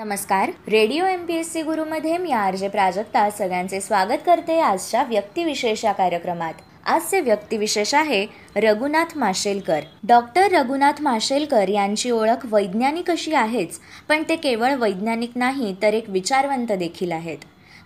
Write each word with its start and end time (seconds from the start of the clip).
नमस्कार. 0.00 0.50
Radio 0.68 1.06
M 1.06 1.24
P 1.26 1.34
S 1.36 1.52
C 1.52 1.62
गुरुमध्ये 1.62 2.16
मी 2.18 2.30
R 2.32 2.54
J 2.56 2.68
Prajakta 2.68 3.28
सगळ्यांचे 3.30 3.80
स्वागत 3.80 4.22
करते 4.26 4.58
आजच्या 4.60 5.02
व्यक्तिविशेष 5.02 5.84
या 5.84 5.92
कार्यक्रमात. 5.92 6.52
आजचे 6.86 7.20
व्यक्तिविशेष 7.20 7.94
आहे 7.94 8.24
रघुनाथ 8.56 9.16
माशेलकर. 9.16 9.80
डॉक्टर 10.08 10.52
रघुनाथ 10.52 11.02
माशेलकर 11.02 11.68
यांची 11.68 12.10
ओळख 12.10 12.46
वैज्ञानिक 12.52 13.10
अशी 13.10 13.34
आहेच 13.34 13.78
पण 14.08 14.22
ते 14.28 14.36
केवळ 14.36 14.74
वैज्ञानिक 14.74 15.32
नाही 15.36 15.74
तर 15.82 15.94
एक 15.94 16.08
विचारवंत 16.08 16.72
देखील 16.72 17.12
आहेत. 17.12 17.38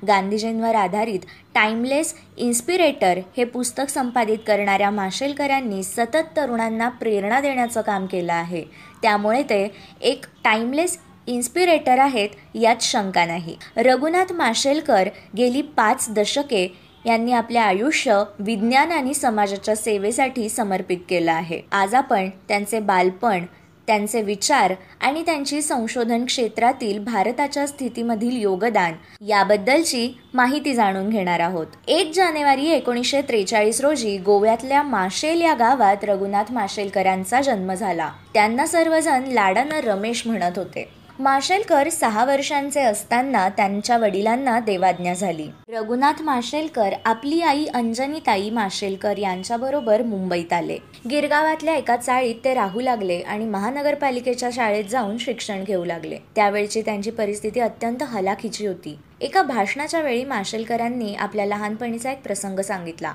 गांधीजींवर 0.07 0.75
आधारित 0.75 1.21
टाइमलेस 1.55 2.15
इन्स्पिरेटर 2.37 3.19
हे 3.37 3.45
पुस्तक 3.45 3.89
संपादित 3.89 4.39
करणाऱ्या 4.47 4.91
माशेलकरांनी 4.91 5.83
सतत 5.83 6.37
तरुणांना 6.37 6.89
प्रेरणा 6.89 7.41
देण्याचं 7.41 7.81
काम 7.81 8.07
केलं 8.07 8.33
आहे. 8.33 8.63
त्यामुळे 9.03 9.43
ते 9.43 9.67
एक 10.01 10.27
टाइमलेस 10.45 10.99
इन्स्पिरेटर 11.27 11.99
आहेत 11.99 12.29
यात 12.55 12.77
शंका 12.81 13.25
नाही. 13.27 13.57
रघुनाथ 13.77 14.33
माशेलकर 14.33 15.09
गेली 15.37 15.63
पाच 15.63 16.07
दशके 16.11 16.77
यांनी 17.07 17.33
आपले 17.33 17.59
आयुष्य 17.59 18.23
विज्ञान 18.39 18.93
आणि 18.93 19.15
समाजाच्या 19.15 19.77
सेवेसाठी 19.77 20.49
समर्पित 20.49 20.99
केलं 21.09 21.33
आहे. 21.33 21.61
आज 21.73 21.95
आपण 21.95 22.31
त्यांचे 22.49 22.81
बालपण 22.81 23.45
त्यांचे 23.87 24.23
विचार 24.23 24.75
आणि 25.01 25.23
त्यांची 25.23 25.63
संशोधन 25.63 26.25
क्षेत्रातील 26.25 27.05
भारताच्या 27.05 27.67
स्थितीमधील 27.67 28.43
योगदान 28.43 28.93
याबद्दलची 29.25 30.19
माहिती 30.35 30.75
जाणून 30.75 31.09
घेणार 31.09 31.41
आहोत. 31.41 31.67
एक 31.89 32.13
जानेवारी 32.15 32.71
एकोणीसशे 32.71 33.23
त्रेचाळीस 33.23 33.81
रोजी 33.81 34.19
गोव्यातल्या 34.19 34.83
माशेल 34.83 35.41
या 35.41 35.55
गावात 35.55 35.97
रघुनाथ 36.03 36.53
माशेलकरांचा 36.53 37.41
जन्म 37.41 37.75
झाला. 37.75 38.11
त्यांना 38.35 38.67
सर्वजण 38.67 39.25
लाडानं 39.25 39.81
रमेश 39.81 40.27
म्हणत 40.27 40.59
होते. 40.59 41.04
माशेलकर 41.19 41.89
सहा 41.89 42.25
वर्षांचे 42.25 42.81
असताना 42.81 43.49
त्यांच्या 43.49 43.97
वडिलांना 43.99 44.61
देवाज्ञा 44.61 45.15
झाली. 45.15 45.47
रघुनाथ 45.69 46.23
माशेलकर 46.23 46.95
आपली 47.05 47.41
आई 47.43 47.65
अंजनीताई 47.65 48.51
माशेलकर 48.51 49.19
यांच्याबरोबर 49.19 50.03
मुंबईत 50.03 50.53
आले. 50.53 50.79
गिरगावातल्या 51.11 51.77
एका 51.77 51.97
चाळीत 51.97 52.35
ते 52.45 52.55
राहू 52.55 52.81
लागले 52.81 53.21
आणि 53.21 53.45
महानगरपालिकेच्या 53.45 54.49
शाळेत 54.53 54.85
जाऊन 54.85 55.19
शिक्षण 55.19 55.65
घेऊ 55.65 55.85
लागले. 55.85 56.19
त्यावेळची 56.37 56.83
त्यांची 56.83 57.11
परिस्थिती 57.11 57.61
अत्यंत 57.61 58.03
हलाखीची 58.03 58.67
होती. 58.67 58.99
एका 59.25 59.43
भाषणाच्या 59.43 60.01
वेळी 60.01 60.25
माशेलकरांनी 60.25 61.15
आपल्या 61.15 61.45
लहानपणीचा 61.47 62.11
एक 62.13 62.23
प्रसंग 62.23 62.59
सांगितला. 62.61 63.13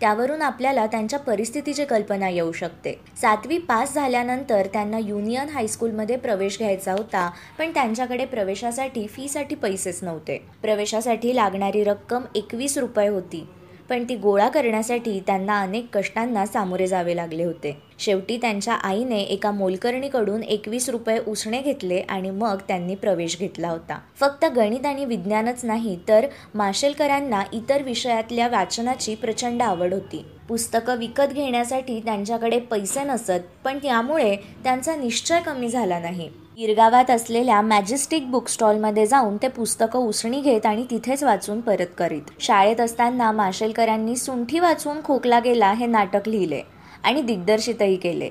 त्यावरून 0.00 0.42
आपल्याला 0.42 0.86
त्यांच्या 0.86 1.18
परिस्थितीची 1.18 1.84
कल्पना 1.84 2.28
येऊ 2.28 2.52
शकते. 2.52 2.92
सातवी 3.16 3.58
पास 3.58 3.94
झाल्यानंतर 3.94 4.66
त्यांना 4.66 4.98
युनियन 4.98 5.48
हायस्कूलमध्ये 5.48 6.16
प्रवेश 6.16 6.58
घ्यायचा 6.58 6.92
होता 6.92 7.30
पण 7.58 7.70
त्यांच्याकडे 7.70 8.24
प्रवेशासाठी 8.24 9.06
फीसाठी 9.06 9.54
पैसेच 9.54 10.02
नव्हते. 10.04 10.40
प्रवेशासाठी 10.62 11.36
लागणारी 11.36 11.84
रक्कम 11.84 12.22
एकवीस 12.34 12.78
रुपये 12.78 13.08
होती. 13.08 13.46
पण 13.90 14.04
ती 14.08 14.14
गोळा 14.16 14.48
करण्यासाठी 14.48 15.18
त्यांना 15.20 15.60
अनेक 15.60 15.86
कष्टांना 15.92 16.46
सामोरे 16.46 16.86
जावे 16.86 17.16
लागले 17.16 17.44
होते. 17.44 17.76
शेवटी 17.98 18.36
त्यांच्या 18.36 18.74
आईने 18.74 19.20
एका 19.20 19.50
मोलकर्णीकडून 19.50 20.42
एकवीस 20.42 20.88
रुपये 20.88 21.18
उसणे 21.26 21.60
घेतले 21.62 22.00
आणि 22.00 22.30
मग 22.30 22.58
त्यांनी 22.68 22.94
प्रवेश 22.94 23.38
घेतला 23.38 23.68
होता. 23.68 23.98
फक्त 24.20 24.44
गणित 24.44 24.86
आणि 24.86 25.04
विज्ञानच 25.04 25.64
नाही 25.64 25.98
तर 26.08 26.26
माशेलकरांना 26.54 27.42
इतर 27.52 27.82
विषयातल्या 27.82 28.48
वाचनाची 28.48 29.14
प्रचंड 29.14 29.62
आवड 29.62 29.94
होती. 29.94 30.24
पुस्तकं 30.48 30.96
विकत 30.96 31.32
घेण्यासाठी 31.32 32.00
त्यांच्याकडे 32.00 32.58
पैसे 32.60 33.04
नसत 33.04 33.50
पण 33.64 33.78
त्यामुळे 33.78 34.36
त्यांचा 34.36 34.96
निश्चय 34.96 35.40
कमी 35.40 35.68
झाला 35.68 35.98
नाही. 35.98 36.30
गिरगावात 36.60 37.10
असलेल्या 37.10 37.60
मॅजेस्टिक 37.62 38.30
बुक 38.30 38.48
स्टॉलमध्ये 38.48 39.06
जाऊन 39.06 39.36
ते 39.36 39.48
पुस्तकं 39.48 39.98
उसणी 39.98 40.40
घेत 40.40 40.66
आणि 40.66 40.84
तिथेच 40.90 41.22
वाचून 41.24 41.60
परत 41.60 41.94
करीत. 41.98 42.22
शाळेत 42.40 42.80
असताना 42.80 43.32
माशेलकरांनी 43.32 44.16
सुंठी 44.16 44.58
वाचून 44.58 45.02
खोकला 45.04 45.38
गेला 45.40 45.72
हे 45.72 45.86
नाटक 45.86 46.28
लिहिले 46.28 46.60
आणि 47.02 47.22
दिग्दर्शितही 47.22 47.96
केले. 47.96 48.30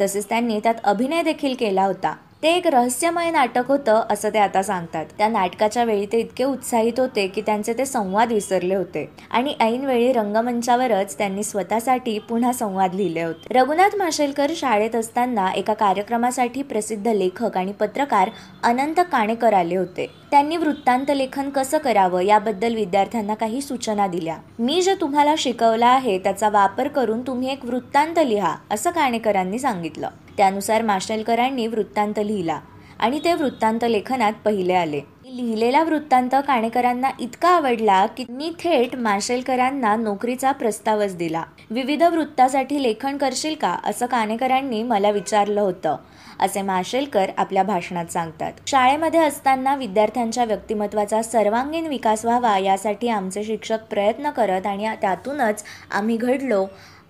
तसेच 0.00 0.28
त्यांनी 0.28 0.60
त्यात 0.60 0.74
अभिनय 0.84 1.22
देखील 1.22 1.54
केला 1.54 1.84
होता. 1.84 2.16
ते 2.42 2.48
एक 2.56 2.66
रहस्यमय 2.66 3.30
नाटक 3.30 3.68
होतं 3.68 4.02
असं 4.10 4.28
ते 4.34 4.38
आता 4.38 4.62
सांगतात. 4.62 5.06
त्या 5.18 5.28
नाटकाच्या 5.28 5.84
वेळी 5.84 6.06
ते 6.06 6.18
इतके 6.18 6.44
उत्साहित 6.44 7.00
होते 7.00 7.26
की 7.26 7.40
त्यांचे 7.40 7.72
ते 7.72 7.86
संवाद 7.86 8.32
विसरले 8.32 8.74
होते. 8.74 9.04
आणि 9.30 9.54
ऐनवेळी 9.60 10.12
रंगमंचावरच 10.12 11.16
त्यांनी 11.18 11.42
स्वतःसाठी 11.42 12.18
पुन्हा 12.18 12.52
संवाद 12.52 12.94
लिहिले 12.94 13.22
होते. 13.22 13.54
रघुनाथ 13.54 13.96
माशेलकर 13.96 14.52
शाळेत 14.56 14.94
असताना 14.94 15.50
एका 15.52 15.74
कार्यक्रमासाठी 15.74 16.62
प्रसिद्ध 16.62 17.08
लेखक 17.08 17.56
आणि 17.56 17.72
पत्रकार 17.72 18.30
अनंत 18.62 19.00
काणेकर 19.12 19.52
आले 19.52 19.76
होते. 19.76 20.06
त्यांनी 20.30 20.56
वृत्तांत 20.56 21.10
लेखन 21.10 21.50
कसं 21.50 21.78
करावं 21.78 22.20
याबद्दल 22.20 22.74
विद्यार्थ्यांना 22.74 23.34
काही 23.34 23.60
सूचना 23.60 24.06
दिल्या. 24.06 24.36
मी 24.58 24.80
जे 24.82 24.94
तुम्हाला 24.94 25.34
शिकवलं 25.38 25.86
आहे 25.86 26.18
त्याचा 26.18 26.48
वापर 26.48 26.88
करून 26.88 27.26
तुम्ही 27.26 27.52
एक 27.52 27.64
वृत्तांत 27.64 28.18
लिहा 28.18 28.54
असं 28.70 28.90
काणेकरांनी 28.90 29.58
सांगितलं. 29.58 30.08
त्यानुसार 30.38 30.82
माशेलकरांनी 30.82 31.66
वृत्तांत 31.66 32.18
लिहिला 32.18 32.58
आणि 32.98 33.18
ते 33.24 33.34
वृत्तांत 33.34 33.84
लेखनात 33.84 34.32
पहिले 34.44 34.74
आले. 34.74 35.00
लिहिलेला 35.26 35.82
वृत्तांत 35.82 36.34
काणेकरांना 36.46 37.10
इतका 37.20 37.48
आवडला 37.48 38.04
की 38.06 38.24
मी 38.28 38.50
थेट 38.60 38.94
माशेलकरांना 38.96 39.94
नोकरीचा 39.96 40.52
प्रस्तावच 40.52 41.16
दिला. 41.16 41.42
विविध 41.70 42.02
वृत्तासाठी 42.02 42.82
लेखन 42.82 43.16
करशील 43.16 43.54
का? 43.54 43.76
असं 43.84 44.06
काणेकरांनी 44.06 44.82
मला 44.82 45.10
विचारलं 45.10 45.60
होतं 45.60 45.96
असे 46.40 46.62
माशेलकर 46.62 47.30
आपल्या 47.36 47.62
भाषणात 47.62 48.12
सांगतात. 48.12 48.52
शाळेमध्ये 48.66 49.20
असताना 49.20 49.74
विद्यार्थ्यांच्या 49.76 50.44
व्यक्तिमत्वाचा 50.44 51.22
सर्वांगीण 51.22 51.86
विकास 51.86 52.24
व्हावा 52.24 52.56
यासाठी 52.58 53.08
आमचे 53.08 53.44
शिक्षक 53.44 53.84
प्रयत्न 53.90 54.30
करत 54.30 54.66
आणि 54.66 54.88
त्यातूनच 55.00 55.64
आम्ही 55.90 56.16
घडलो 56.16 56.64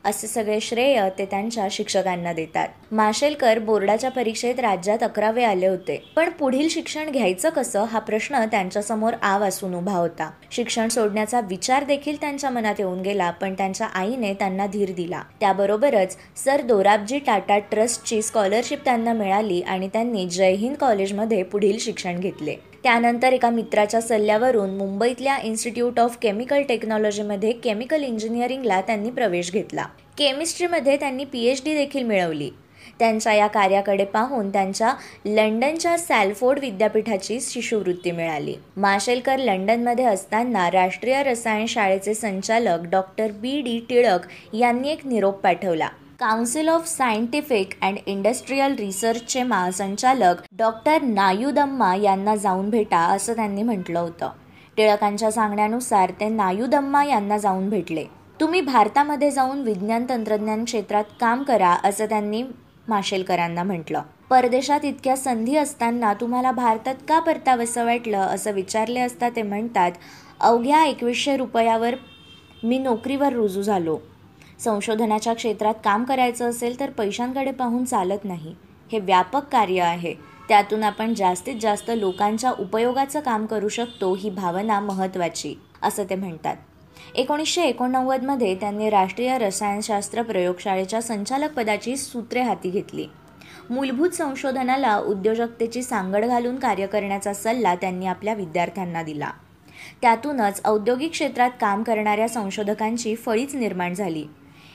असे 0.09 0.27
सगळे 0.27 0.61
श्रेय 0.61 1.09
ते 1.19 1.25
त्यांच्या 1.25 1.67
शिक्षकांना 1.71 2.33
देतात. 2.33 2.69
माशेलकर 2.93 3.59
बोर्डाच्या 3.59 4.11
परीक्षेत 4.11 4.61
राज्यात 4.61 5.03
अकरावे 5.03 5.43
आले 5.45 5.67
होते. 5.67 5.97
पण 6.17 6.31
पुढील 6.31 6.69
शिक्षण 6.69 7.11
घ्यायचं 7.11 7.49
कसं 7.49 7.85
हा 7.85 7.99
प्रश्न 7.99 8.45
त्यांच्यासमोर 8.45 9.15
आव 9.23 9.45
असून 9.45 9.75
उभा 9.75 9.93
होता. 9.93 10.31
शिक्षण 10.51 10.89
सोडण्याचा 10.89 11.41
विचार 11.41 11.85
देखील 11.85 12.21
त्यांच्या 12.21 12.51
मनात 12.51 12.75
येऊन 12.79 13.01
गेला 13.01 13.31
पण 13.31 13.55
त्यांच्या 13.55 13.87
आईने 13.87 14.33
त्यांना 14.35 14.67
धीर 14.67 14.93
दिला. 14.93 15.23
त्याबरोबरच 15.41 16.17
सर 16.37 16.61
दोराबजी 16.61 17.19
टाटा 17.19 17.59
ट्रस्टची 17.59 18.23
स्कॉलरशिप 18.23 18.85
त्यांना 18.85 19.13
मिळाली 19.13 19.61
आणि 19.61 19.89
त्यांनी 19.89 20.27
जय 20.29 20.53
हिंद 20.53 20.77
कॉलेजमध्ये 20.77 21.43
पुढील 21.43 21.79
शिक्षण 21.79 22.21
घेतले. 22.21 22.57
त्यानंतर 22.83 23.33
एका 23.33 23.51
मित्राच्या 23.51 24.01
सल्ल्यावरून 24.01 24.77
मुंबईतल्या 24.77 25.37
इन्स्टिट्यूट 25.39 26.01
ऑफ 26.01 26.17
केमिकल 26.23 26.63
टेक्नॉलॉजीमध्ये 26.63 27.53
केमिकल 27.53 28.03
इंजिनिअरिंगला 28.03 28.81
त्यांनी 28.81 29.11
प्रवेश 29.11 29.53
घेतला. 29.53 29.87
केमिस्ट्रीमध्ये 30.19 30.97
त्यांनी 30.97 31.25
पी 31.25 31.45
एच 31.45 31.63
डी 31.65 31.75
देखील 31.75 32.03
मिळवली. 32.03 32.51
त्यांच्या 32.99 33.33
या 33.35 33.47
कार्याकडे 33.47 34.05
पाहून 34.05 34.51
त्यांच्या 34.51 34.93
लंडनच्या 35.27 35.99
सॅल्फोर्ड 35.99 36.59
विद्यापीठाची 36.59 37.39
शिष्यवृत्ती 37.41 38.11
मिळाली. 38.11 38.55
माशेलकर 38.77 39.39
लंडनमध्ये 39.39 40.05
असताना 40.05 40.71
राष्ट्रीय 40.71 41.23
रसायन 41.23 41.67
शाळेचे 41.67 42.15
संचालक 42.15 42.87
डॉक्टर 42.91 43.31
बी 43.31 43.61
डी 43.61 43.79
टिळक 43.89 44.55
यांनी 44.55 44.91
एक 44.91 45.07
निरोप 45.07 45.41
पाठवला. 45.41 45.89
Council 46.19 46.69
of 46.69 46.87
scientific 46.87 47.75
and 47.83 47.99
industrial 48.07 48.75
रिसर्चचे 48.75 49.43
महासंचालक 49.43 50.37
डॉक्टर 50.53 51.03
नायुदम्मा 51.03 51.95
यांना 51.95 52.35
जाऊन 52.37 52.71
भेटा 52.71 52.99
असं 52.99 53.33
त्यांनी 53.33 53.63
म्हटलं 53.63 53.99
होतं. 53.99 54.31
टिळकांच्या 54.77 55.31
सांगण्यानुसार 55.31 56.11
ते 56.11 56.29
नायुदम्मा 56.29 57.05
यांना 57.05 57.39
जाऊन 57.39 57.69
भेटले. 57.71 58.05
तुम्ही 58.41 58.61
भारतामध्ये 58.61 59.31
जाऊन 59.31 59.63
विज्ञान 59.63 60.07
तंत्रज्ञान 60.09 60.65
क्षेत्रात 60.65 61.05
काम 61.21 61.43
करा 61.43 61.77
असं 61.85 62.07
त्यांनी 62.07 62.43
माशेलकरांना 62.89 63.63
म्हटलं. 63.63 64.03
परदेशात 64.31 64.85
इतक्या 64.85 65.17
संधी 65.17 65.57
असताना 65.57 66.13
तुम्हाला 66.15 66.53
भारतात 66.53 66.95
का 67.09 67.21
परतावंसं 67.21 67.85
वाटलं 67.85 68.19
असं 68.19 68.53
विचारले 68.53 69.01
असता 69.01 69.29
ते 69.29 69.43
म्हणतात 69.43 69.93
अवघ्या 70.41 70.85
एकवीसशे 70.85 71.37
रुपयावर 71.37 71.95
मी 72.63 72.79
नोकरीवर 72.79 73.33
रुजू 73.33 73.63
झालो. 73.63 73.99
संशोधनाच्या 74.59 75.35
क्षेत्रात 75.35 75.75
काम 75.85 76.05
करायचं 76.05 76.51
असेल 76.51 76.81
तर 76.81 76.91
पैशांकडे 76.91 77.51
पाहून 77.51 77.85
चालत 77.85 78.25
नाही. 78.25 78.55
हे 78.93 78.99
व्यापक 78.99 79.45
कार्य 79.45 79.81
आहे. 79.81 80.15
त्यातून 80.49 80.83
आपण 80.83 81.15
जास्तीत 81.15 81.57
जास्त 81.61 81.91
लोकांच्या 81.97 82.51
उपयोगाचं 82.51 83.21
काम 83.21 83.47
करू 83.47 83.69
शकतो 83.69 84.15
ही 84.15 84.31
भावना 84.31 84.81
महत्त्वाची 84.81 85.55
असं 85.83 86.05
ते 86.11 86.15
म्हणतात. 86.15 86.57
एकोणीसशे 87.15 87.63
एकोणनव्वदमध्ये 87.63 88.55
त्यांनी 88.55 88.91
राष्ट्रीय 88.91 89.39
रसायनशास्त्र 89.39 90.23
प्रयोगशाळेच्या 90.23 91.03
संचालक 91.03 91.53
पदाची 91.53 91.97
सूत्रे 91.97 92.43
हाती 92.43 92.71
घेतली. 92.71 93.07
मूलभूत 93.71 94.11
संशोधनाला 94.11 94.99
उद्योजकतेची 94.99 95.83
सांगड 95.83 96.25
घालून 96.25 96.57
कार्य 96.57 96.87
करण्याचा 96.87 97.33
सल्ला 97.33 97.75
त्यांनी 97.75 98.07
आपल्या 98.07 98.35
विद्यार्थ्यांना 98.35 99.03
दिला. 99.03 99.31
त्यातूनच 100.03 100.61
औद्योगिक 100.65 101.11
क्षेत्रात 101.11 101.51
काम 101.61 101.83
करणाऱ्या 101.83 102.29
संशोधकांची 102.29 103.15
फळीच 103.15 103.55
निर्माण 103.55 103.95
झाली. 103.95 104.25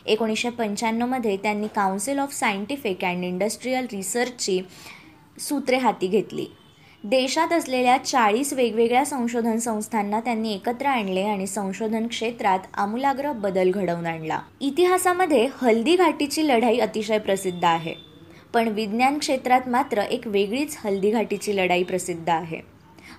एकोणीसशे 0.06 0.50
पंच्याण्णवमध्ये 0.50 1.38
त्यांनी 1.38 1.68
council 1.68 2.20
of 2.20 2.34
scientific 2.34 3.06
and 3.06 3.24
industrial 3.24 3.88
रिसर्चची 3.92 4.62
सूत्रे 5.40 5.78
हाती 5.78 6.08
घेतली. 6.08 6.46
देशात 7.04 7.54
असलेल्या 7.54 7.98
चाळीस 7.98 8.54
वेगवेगळ्या 8.54 9.06
संशोधन 9.06 9.58
संस्थांना 9.58 10.20
त्यांनी 10.20 10.54
एकत्र 10.54 10.86
आणले 10.86 11.22
आणि 11.22 11.48
संशोधन 11.48 12.08
क्षेत्रात 12.08 12.60
आमूलाग्र 12.74 13.32
बदल 13.32 13.72
घडवून 13.72 14.06
आणला. 14.06 14.40
इतिहासामध्ये 14.62 15.48
हल्दी 15.62 15.96
घाटीची 15.96 16.48
लढाई 16.48 16.80
अतिशय 16.80 17.18
प्रसिद्ध 17.18 17.64
आहे 17.66 17.94
पण 18.54 18.68
विज्ञान 18.68 19.18
क्षेत्रात 19.18 19.68
मात्र 19.68 20.02
एक 20.02 20.28
वेगळीच 20.28 20.78
हल्दीघाटीची 20.80 21.56
लढाई 21.58 21.84
प्रसिद्ध 21.84 22.30
आहे. 22.30 22.60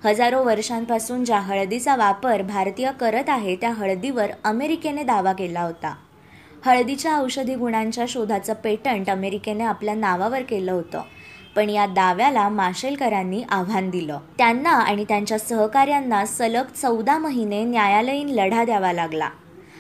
हजारो 0.04 0.42
वर्षांपासून 0.44 1.24
ज्या 1.24 1.38
हळदीचा 1.38 1.96
वापर 1.96 2.42
भारतीय 2.42 2.90
करत 3.00 3.28
आहे 3.28 3.56
त्या 3.56 3.70
हळदीवर 3.70 4.30
अमेरिकेने 4.44 5.02
दावा 5.02 5.32
केला 5.32 5.62
होता. 5.62 5.94
हळदीच्या 6.64 7.18
औषधी 7.18 7.54
गुणांच्या 7.54 8.04
शोधाचं 8.08 8.54
पेटंट 8.54 9.10
अमेरिकेने 9.10 9.64
आपल्या 9.64 9.94
नावावर 9.94 10.42
केलं 10.42 10.72
होतं. 10.72 11.02
पण 11.56 11.70
या 11.70 11.86
दाव्याला 11.86 12.48
माशेलकरांनी 12.48 13.42
आव्हान 13.48 13.90
दिलं. 13.90 14.18
त्यांना 14.38 14.70
आणि 14.70 15.04
त्यांच्या 15.04 15.38
सहकार्यांना 15.38 16.26
सलग 16.26 16.64
चौदा 16.82 17.18
महिने 17.18 17.64
न्यायालयीन 17.64 18.28
लढा 18.28 18.64
द्यावा 18.64 18.92
लागला. 18.92 19.28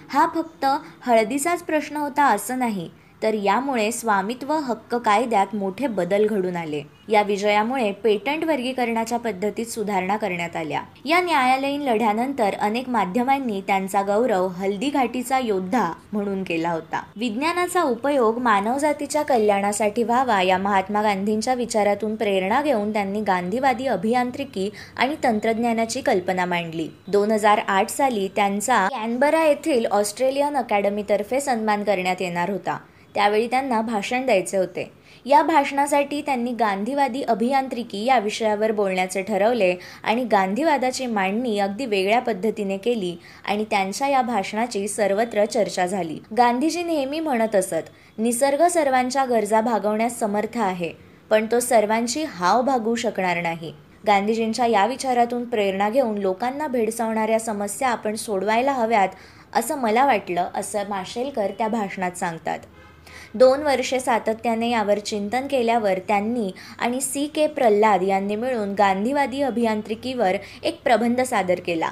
हा 0.08 0.26
फक्त 0.34 0.66
हळदीचाच 1.02 1.62
प्रश्न 1.62 1.96
होता 1.96 2.24
असं 2.24 2.58
नाही 2.58 2.90
तर 3.24 3.34
यामुळे 3.34 3.92
स्वामित्व 3.92 4.52
हक्क 4.52 4.94
कायद्यात 4.94 5.54
मोठे 5.54 5.86
बदल 5.86 6.26
घडून 6.26 6.56
आले. 6.56 6.82
या 7.08 7.22
विजयामुळे 7.22 7.92
पेटंट 7.92 8.44
वर्गीकरणाच्या 8.44 9.18
पद्धतीत 9.18 9.66
सुधारणा 9.66 10.16
करण्यात 10.16 10.56
आल्या. 10.56 10.82
या 11.04 11.20
न्यायालयीन 11.20 11.82
लढ्यानंतर 11.82 12.54
अनेक 12.54 12.88
माध्यमांनी 12.88 13.60
त्यांचा 13.60 14.02
गौरव 14.02 14.46
हल्दी 14.46 14.90
घाटीचा 14.90 15.38
योद्धा 15.38 15.92
म्हणून 16.12 16.44
केला 16.44 16.70
होता. 16.70 17.02
विज्ञानाचा 17.16 17.82
उपयोग 17.82 18.38
मानवजातीच्या 18.38 19.22
कल्याणासाठी 19.22 20.02
व्हावा 20.02 20.42
या 20.42 20.58
महात्मा 20.58 21.02
गांधींच्या 21.02 21.54
विचारातून 21.54 22.16
प्रेरणा 22.16 22.62
घेऊन 22.62 22.92
त्यांनी 22.92 23.20
गांधीवादी 23.20 23.86
अभियांत्रिकी 23.86 24.70
आणि 24.96 25.14
तंत्रज्ञानाची 25.24 26.00
कल्पना 26.00 26.44
मांडली. 26.44 26.88
दोन 27.08 27.30
हजार 27.30 27.60
आठ 27.68 27.88
साली 27.88 28.28
त्यांचा 28.36 28.88
कॅनबरा 28.88 29.44
येथील 29.44 29.86
ऑस्ट्रेलियन 29.86 30.56
अकॅडमीतर्फे 30.56 31.40
सन्मान 31.40 31.84
करण्यात 31.84 32.22
येणार 32.22 32.50
होता. 32.50 32.78
त्यावेळी 33.14 33.46
त्यांना 33.46 33.80
भाषण 33.80 34.24
द्यायचे 34.26 34.56
होते. 34.56 34.90
या 35.26 35.42
भाषणासाठी 35.42 36.20
त्यांनी 36.22 36.52
गांधीवादी 36.52 37.22
अभियांत्रिकी 37.22 38.04
या 38.04 38.18
विषयावर 38.18 38.72
बोलण्याचे 38.72 39.22
ठरवले 39.22 39.74
आणि 40.02 40.24
गांधीवादाची 40.24 41.06
मांडणी 41.06 41.58
अगदी 41.58 41.86
वेगळ्या 41.86 42.20
पद्धतीने 42.20 42.76
केली 42.76 43.16
आणि 43.44 43.64
त्यांच्या 43.64 44.08
या 44.08 44.22
भाषणाची 44.22 44.86
सर्वत्र 44.88 45.44
चर्चा 45.44 45.86
झाली. 45.86 46.18
गांधीजी 46.36 46.82
नेहमी 46.82 47.20
म्हणत 47.20 47.54
असत 47.54 47.90
निसर्ग 48.18 48.66
सर्वांच्या 48.66 49.24
गरजा 49.24 49.60
भागवण्यास 49.60 50.18
समर्थ 50.18 50.58
आहे 50.58 50.92
पण 51.30 51.46
तो 51.52 51.60
सर्वांची 51.60 52.24
हाव 52.24 52.62
भागवू 52.62 52.94
शकणार 52.94 53.40
नाही 53.42 53.72
गांधीजींच्या 54.06 54.66
या 54.66 54.86
विचारातून 54.86 55.44
प्रेरणा 55.44 55.88
घेऊन 55.90 56.18
लोकांना 56.18 56.66
भेडसावणाऱ्या 56.66 57.38
समस्या 57.40 57.88
आपण 57.88 58.14
सोडवायला 58.14 58.72
हव्यात 58.72 59.08
असं 59.54 59.78
मला 59.78 60.04
वाटलं 60.06 60.48
असं 60.54 60.88
माशेलकर 60.88 61.50
त्या 61.58 61.68
भाषणात 61.68 62.18
सांगतात. 62.18 62.58
दोन 63.34 63.62
वर्षे 63.62 63.98
सातत्याने 64.00 64.68
यावर 64.70 64.98
चिंतन 64.98 65.46
केल्यावर 65.50 65.98
त्यांनी 65.98 66.50
आणि 66.78 67.00
सी 67.00 67.26
के 67.26 67.46
प्रल्हाद 67.46 68.02
यांनी 68.02 68.36
मिळून 68.36 68.74
गांधीवादी 68.74 69.40
अभियांत्रिकीवर 69.42 70.36
एक 70.62 70.82
प्रबंध 70.82 71.20
सादर 71.20 71.60
केला. 71.66 71.88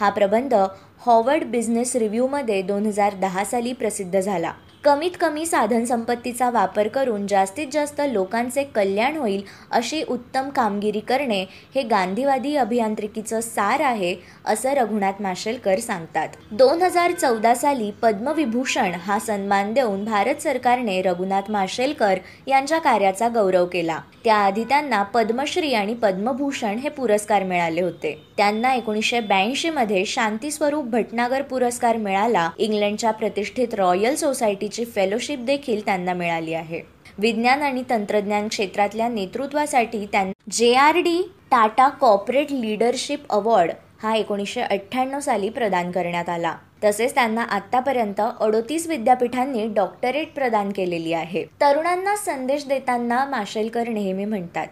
हा 0.00 0.10
प्रबंध 0.10 0.54
हॉवर्ड 1.00 1.44
बिझनेस 1.44 1.96
रिव्ह्यूमध्ये 1.96 2.62
दोन 2.62 2.86
हजार 2.86 3.14
दहा 3.14 3.44
साली 3.44 3.72
प्रसिद्ध 3.72 4.20
झाला. 4.20 4.52
कमीत 4.84 5.10
कमी 5.20 5.44
साधनसंपत्तीचा 5.46 6.48
वापर 6.50 6.88
करून 6.88 7.26
जास्तीत 7.26 7.66
जास्त 7.72 8.00
लोकांचे 8.08 8.62
कल्याण 8.64 9.16
होईल 9.16 9.42
अशी 9.70 10.02
उत्तम 10.08 10.48
कामगिरी 10.48 11.00
करणे 11.00 11.40
हे 11.74 11.82
गांधीवादी 11.82 12.54
अभियांत्रिकीचं 12.56 13.40
सार 13.40 13.80
आहे 13.80 14.14
असं 14.46 14.74
रघुनाथ 14.74 15.22
माशेलकर 15.22 15.78
सांगतात. 15.78 16.28
दोन 16.50 16.82
हजार 16.82 17.12
चौदा 17.12 17.54
साली 17.54 17.90
पद्मविभूषण 18.02 18.94
हा 18.94 19.18
सन्मान 19.18 19.72
देऊन 19.74 20.04
भारत 20.04 20.42
सरकारने 20.42 21.00
रघुनाथ 21.02 21.50
माशेलकर 21.50 22.18
यांच्या 22.46 22.78
कार्याचा 22.78 23.28
गौरव 23.28 23.66
केला. 23.66 23.98
त्याआधी 24.24 24.64
त्यांना 24.64 25.02
पद्मश्री 25.02 25.72
आणि 25.74 25.94
पद्मभूषण 25.94 26.78
हे 26.78 26.88
पुरस्कार 26.88 27.42
मिळाले 27.42 27.82
होते. 27.82 28.16
त्यांना 28.36 28.74
एकोणीसशे 28.74 29.20
ब्याऐंशी 29.20 29.70
मध्ये 29.70 30.04
शांतीस्वरूप 30.04 30.84
भटनागर 30.84 31.42
पुरस्कार 31.42 31.96
मिळाला. 31.96 32.48
इंग्लंडच्या 32.58 33.10
प्रतिष्ठित 33.10 33.74
रॉयल 33.74 34.14
सोसायटी 34.14 34.67
सोसायटीची 34.68 34.84
फेलोशिप 34.84 35.38
देखील 35.38 35.84
त्यांना 35.84 36.12
मिळाली 36.12 36.54
आहे. 36.54 36.80
विज्ञान 37.18 37.62
आणि 37.62 37.82
तंत्रज्ञान 37.90 38.48
क्षेत्रातल्या 38.48 39.08
नेतृत्वासाठी 39.08 40.06
त्यांना 40.12 40.32
J 40.50 40.74
R 40.74 40.96
D 40.96 41.22
Tata 41.50 41.88
corporate 41.88 42.52
leadership 42.52 43.22
award 43.30 43.70
हा 44.02 44.14
एकोणीसशे 44.14 44.60
अठ्ठ्याण्णव 44.60 45.20
साली 45.20 45.48
प्रदान 45.48 45.90
करण्यात 45.90 46.28
आला. 46.28 46.54
तसेच 46.84 47.14
त्यांना 47.14 47.42
आतापर्यंत 47.42 48.20
अडोतीस 48.40 48.86
विद्यापीठांनी 48.86 49.66
डॉक्टरेट 49.66 50.34
प्रदान 50.34 50.70
केलेली 50.72 51.12
आहे. 51.12 51.44
तरुणांना 51.60 52.16
संदेश 52.16 52.66
देताना 52.66 53.24
माशेलकर 53.24 53.88
नेहमी 53.88 54.24
म्हणतात 54.24 54.66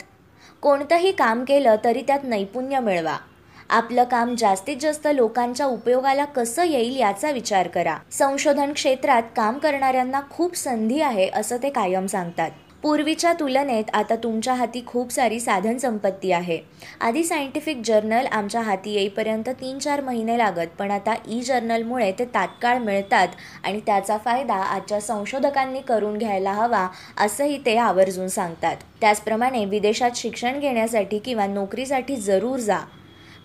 कोणतंही 0.63 1.13
काम 1.13 1.45
केलं 1.45 1.77
तरी 1.85 2.03
त्यात 2.07 2.21
नैपुण्य 2.25 2.81
मिळवा. 2.81 3.17
आपलं 3.71 4.05
काम 4.05 4.35
जास्तीत 4.35 4.77
जास्त 4.81 5.07
लोकांच्या 5.07 5.67
उपयोगाला 5.67 6.25
कसं 6.25 6.65
येईल 6.65 6.97
याचा 6.97 7.31
विचार 7.31 7.69
करा. 7.69 7.97
संशोधन 8.13 8.73
क्षेत्रात 8.73 9.23
काम 9.37 9.59
करणाऱ्यांना 9.59 10.21
खूप 10.31 10.57
संधी 10.57 11.01
आहे 11.01 11.29
असं 11.29 11.57
ते 11.63 11.71
कायम 11.71 12.07
सांगतात. 12.07 12.51
पूर्वीच्या 12.83 13.33
तुलनेत 13.33 13.85
आता 13.95 14.17
तुमच्या 14.17 14.55
हाती 14.55 14.83
खूप 14.87 15.13
सारी 15.13 15.39
साधन 15.41 15.79
संपत्ती 15.79 16.33
आहे. 16.33 16.59
आधी 17.01 17.25
सायंटिफिक 17.25 17.81
जर्नल 17.85 18.27
आमच्या 18.27 18.61
हाती 18.61 18.93
येईपर्यंत 18.95 19.49
तीन 19.61 19.79
चार 19.79 20.01
महिने 20.01 20.37
लागत 20.39 20.77
पण 20.79 20.91
आता 20.91 21.15
ई 21.29 21.41
जर्नलमुळे 21.41 22.11
ते 22.19 22.25
तात्काळ 22.25 22.79
मिळतात 22.79 23.29
आणि 23.65 23.81
त्याचा 23.87 24.17
फायदा 24.17 24.55
आजच्या 24.55 25.01
संशोधकांनी 25.01 25.81
करून 25.81 26.19
घ्यायला 26.19 26.53
हवा 26.53 26.87
असंही 27.17 27.59
ते 27.67 27.77
आवर्जून 27.77 28.29
सांगतात. 28.29 28.77
त्याचप्रमाणे 29.01 29.65
विदेशात 29.65 30.17
शिक्षण 30.17 30.61
घेण्यासाठी 30.61 31.19
किंवा 31.19 31.47
नोकरीसाठी 31.47 32.17
जरूर 32.17 32.59
जा. 32.59 32.79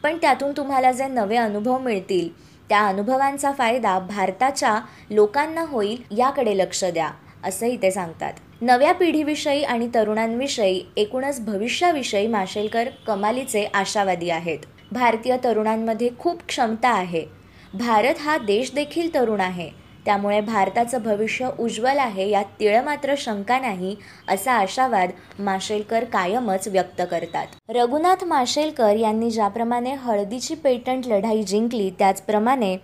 पण 0.03 0.17
त्यातून 0.17 0.51
तुम्हाला 0.57 0.91
जे 0.91 1.07
नवे 1.07 1.35
अनुभव 1.35 1.77
मिळतील 1.77 2.51
त्या 2.69 2.87
अनुभवांचा 2.87 3.51
फायदा 3.51 3.99
भारताच्या 3.99 4.79
लोकांना 5.09 5.61
होईल 5.61 6.03
याकडे 6.17 6.57
लक्ष 6.57 6.83
द्या 6.83 7.11
असंही 7.43 7.81
ते 7.81 7.91
सांगतात. 7.91 8.33
नव्या 8.61 8.91
पिढीविषयी 8.91 9.63
आणि 9.63 9.89
तरुणांविषयी 9.95 10.85
एकूणच 10.97 11.45
भविष्याविषयी 11.45 12.27
माशेलकर 12.27 12.89
कमालीचे 13.07 13.65
आशावादी 13.73 14.29
आहेत. 14.29 14.59
भारतीय 14.91 15.37
तरुणांमध्ये 15.43 16.09
खूप 16.19 16.41
क्षमता 16.47 16.89
आहे. 16.89 17.25
भारत 17.73 18.13
हा 18.19 18.37
देश 18.37 18.73
देखील 18.73 19.13
तरुण 19.13 19.39
आहे. 19.39 19.80
त्यामुळे 20.05 20.39
भारताचं 20.41 21.01
भविष्य 21.03 21.49
उज्ज्वल 21.59 21.99
आहे 21.99 22.29
यात 22.29 22.45
तिळ 22.59 22.79
मात्र 22.81 23.13
शंका 23.17 23.59
नाही 23.59 23.95
असा 24.29 24.53
आशावाद 24.53 25.09
माशेलकर 25.39 26.03
कायमच 26.03 26.67
व्यक्त 26.67 27.01
करतात. 27.11 27.47
रघुनाथ 27.69 28.23
माशेलकर 28.23 28.95
यांनी 28.95 29.29
ज्याप्रमाणे 29.31 29.93
हळदीची 29.93 30.55
पेटंट 30.55 31.07
लढाई 31.07 31.43
जिंकली 31.43 31.89
त्याचप्रमाणे 31.89 32.75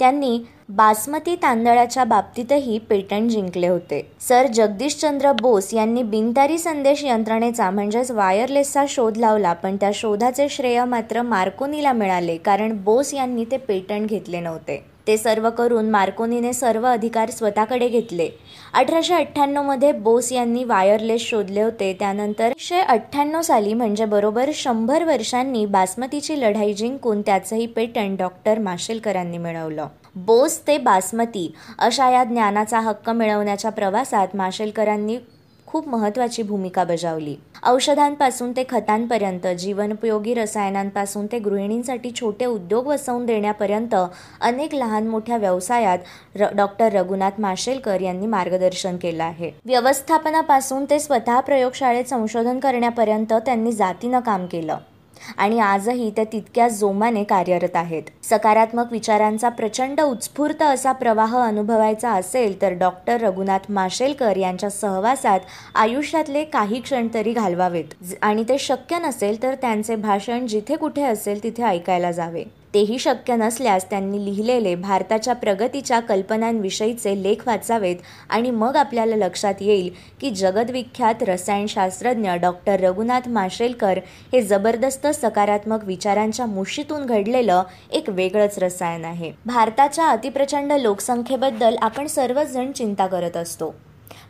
त्यांनी 0.00 0.38
बासमती 0.68 1.34
तांदळाच्या 1.34 2.04
बाबतीतही 2.04 2.78
पेटंट 2.78 3.30
जिंकले 3.30 3.68
होते. 3.68 4.00
सर 4.20 4.46
जगदीशचंद्र 4.46 5.32
बोस 5.32 5.72
यांनी 5.74 6.02
बिनतारी 6.02 6.58
संदेश 6.58 7.04
यंत्रणेचा 7.04 7.70
म्हणजेच 7.70 8.10
वायरलेसचा 8.10 8.84
शोध 8.88 9.16
लावला 9.16 9.52
पण 9.52 9.76
त्या 9.76 9.90
शोधाचे 9.94 10.48
श्रेय 10.48 10.84
मात्र 10.84 11.22
मार्कोनीला 11.22 11.92
मिळाले 11.92 12.36
कारण 12.36 12.76
बोस 12.84 13.14
यांनी 13.14 13.44
ते 13.44 13.56
पेटंट 13.56 14.08
घेतले 14.08 14.40
नव्हते. 14.40 14.95
ते 15.06 15.16
सर्व 15.16 15.48
करून 15.50 15.90
मार्कोनीने 15.90 16.52
सर्व 16.52 16.86
अधिकार 16.86 17.30
स्वतःकडे 17.30 17.88
घेतले. 17.88 18.28
अठराशे 18.74 19.14
अठ्ठ्याण्णवमध्ये 19.14 19.92
बोस 19.92 20.32
यांनी 20.32 20.64
वायरलेस 20.64 21.22
शोधले 21.22 21.62
होते. 21.62 21.92
त्यानंतर 21.98 22.46
एकशे 22.46 22.80
अठ्ठ्याण्णव 22.80 23.42
साली 23.42 23.74
म्हणजे 23.74 24.04
बरोबर 24.04 24.50
शंभर 24.54 25.04
वर्षांनी 25.04 25.64
बासमतीची 25.66 26.40
लढाई 26.40 26.72
जिंकून 26.72 27.22
त्याचंही 27.22 27.66
पेटंट 27.66 28.18
डॉक्टर 28.18 28.58
माशेलकरांनी 28.58 29.38
मिळवलं. 29.38 29.86
बोस 30.16 30.60
ते 30.66 30.78
बासमती 30.78 31.52
अशा 31.78 32.10
या 32.10 32.24
ज्ञानाचा 32.24 32.80
हक्क 32.80 33.10
मिळवण्याच्या 33.10 33.70
प्रवासात 33.70 34.36
माशेलकरांनी 34.36 35.16
खूप 35.66 35.88
महत्त्वाची 35.88 36.42
भूमिका 36.42 36.84
बजावली. 36.84 37.36
औषधांपासून 37.66 38.52
ते 38.52 38.64
खतांपर्यंत 38.68 39.46
जीवनोपयोगी 39.46 40.34
रसायनांपासून 40.34 41.26
ते 41.26 41.38
गृहिणींसाठी 41.38 42.10
छोटे 42.20 42.44
उद्योग 42.44 42.86
वसवून 42.86 43.26
देण्यापर्यंत 43.26 43.94
अनेक 44.40 44.74
लहान 44.74 45.08
मोठ्या 45.08 45.36
व्यवसायात 45.36 45.98
र 46.36 46.46
डॉक्टर 46.56 46.92
रघुनाथ 46.92 47.40
माशेलकर 47.40 48.00
यांनी 48.00 48.26
मार्गदर्शन 48.26 48.96
केलं 48.96 49.24
आहे. 49.24 49.50
व्यवस्थापनापासून 49.64 50.84
ते 50.84 50.98
स्वतः 50.98 51.40
प्रयोगशाळेत 51.40 52.04
संशोधन 52.04 52.58
करण्यापर्यंत 52.58 53.32
त्यांनी 53.32 53.72
जातीनं 53.72 54.20
काम 54.20 54.46
केलं. 54.46 54.76
आणि 55.36 55.58
आजही 55.60 56.10
त्या 56.10 56.24
तितक्याच 56.24 56.78
जोमाने 56.78 57.24
कार्यरत 57.24 57.76
आहेत. 57.76 58.02
सकारात्मक 58.22 58.92
विचारांचा 58.92 59.48
प्रचंड 59.48 60.00
उत्स्फूर्त 60.00 60.62
असा 60.62 60.92
प्रवाह 60.92 61.36
अनुभवायचा 61.38 62.10
असेल 62.10 62.62
तर 62.62 62.72
डॉक्टर 62.72 63.20
रघुनाथ 63.20 63.70
माशेलकर 63.70 64.36
यांच्या 64.36 64.70
सहवासात 64.70 65.40
आयुष्यातले 65.74 66.44
काही 66.44 66.80
क्षण 66.80 67.08
तरी 67.14 67.32
घालवावेत. 67.32 68.14
आणि 68.22 68.44
ते 68.48 68.58
शक्य 68.58 68.98
नसेल 68.98 69.42
तर 69.42 69.54
त्यांचे 69.54 69.96
भाषण 69.96 70.46
जिथे 70.46 70.76
कुठे 70.76 71.02
असेल 71.02 71.42
तिथे 71.42 71.62
ऐकायला 71.62 72.10
जावे. 72.10 72.44
तेही 72.76 72.98
शक्य 72.98 73.36
नसल्यास 73.36 73.84
त्यांनी 73.90 74.24
लिहिलेले 74.24 74.74
भारताच्या 74.74 75.34
प्रगतीच्या 75.34 76.00
कल्पनांविषयीचे 76.00 77.22
लेख 77.22 77.46
वाचावेत 77.46 77.96
आणि 78.28 78.50
मग 78.50 78.76
आपल्याला 78.76 79.16
लक्षात 79.16 79.54
येईल 79.60 79.90
की 80.20 80.30
जगदविख्यात 80.30 81.22
रसायनशास्त्रज्ञ 81.22 82.30
डॉक्टर 82.32 82.80
रघुनाथ 82.80 83.28
माशेलकर 83.28 84.00
हे 84.32 84.42
जबरदस्त 84.42 85.06
सकारात्मक 85.06 85.84
विचारांच्या 85.84 86.46
मुशीतून 86.46 87.06
घडलेलं 87.06 87.62
एक 87.92 88.10
वेगळंच 88.10 88.58
रसायन 88.58 89.04
आहे. 89.04 89.32
भारताच्या 89.46 90.08
अतिप्रचंड 90.08 90.72
लोकसंख्येबद्दल 90.72 91.76
आपण 91.82 92.06
सर्वजण 92.06 92.72
चिंता 92.72 93.06
करत 93.06 93.36
असतो. 93.36 93.74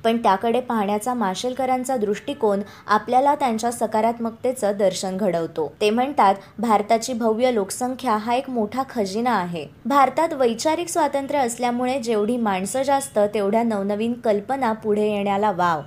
पण 0.05 0.17
त्याकडे 0.17 0.61
पाहण्याचा 0.61 1.15
माशेलकरांचा 1.15 1.97
दृष्टिकोन 1.97 2.61
आपल्याला 2.87 3.35
त्यांच्या 3.35 3.73
सकारात्मकतेचं 3.73 4.73
दर्शन 4.79 5.17
घडवतो. 5.17 5.73
ते 5.81 5.91
म्हणतात 5.91 6.35
भारताची 6.59 7.13
भव्य 7.13 7.55
लोकसंख्या 7.55 8.17
हा 8.17 8.35
एक 8.35 8.51
मोठा 8.51 8.83
खजिना 8.91 9.31
आहे. 9.31 9.67
भारतात 9.87 10.33
वैचारिक 10.33 10.89
स्वातंत्र्य 10.89 11.41
असल्यामुळे 11.41 11.99
जेवढी 12.01 12.37
माणसं 12.37 12.83
जास्त 12.83 13.19
तेवढ्या 13.35 13.63
नवनवीन 13.63 14.13
कल्पना 14.13 14.73
पुढे 14.73 15.11
येण्याला 15.11 15.51
वाव. 15.51 15.81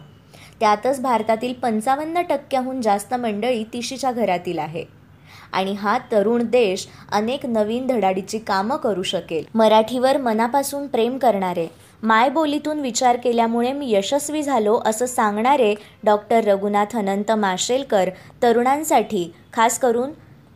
त्यातच 0.59 1.01
भारतातील 1.01 1.53
पंचावन्न 1.53 2.21
टक्क्याहून 2.21 2.81
जास्त 2.81 3.13
मंडळी 3.13 3.63
तिशीच्या 3.63 4.11
घरातील 4.11 4.59
आहे. 4.59 4.83
आणि 5.53 5.73
हा 5.73 5.97
तरुण 6.11 6.43
देश 6.43 6.87
अनेक 7.11 7.45
नवीन 7.45 7.87
धडाडीची 7.87 8.39
कामं 8.39 8.77
करू 8.77 9.03
शकेल. 9.03 9.45
मराठीवर 9.55 10.17
मनापासून 10.17 10.87
प्रेम 10.87 11.17
करणारे 11.17 11.67
मायबोलीतून 12.03 12.79
विचार 12.79 13.17
केल्यामुळे 13.17 13.71
मी 13.73 13.91
यशस्वी 13.91 14.43
झालो 14.43 14.79
असं 14.85 15.05
सांगणारे 15.05 15.73
डॉक्टर 16.03 16.43
रघुनाथ 16.43 16.95
अनंत 16.97 17.31
माशेलकर 17.31 18.09
तरुणांसाठी 18.43 19.31
खास 19.53 19.79
करून 19.79 20.11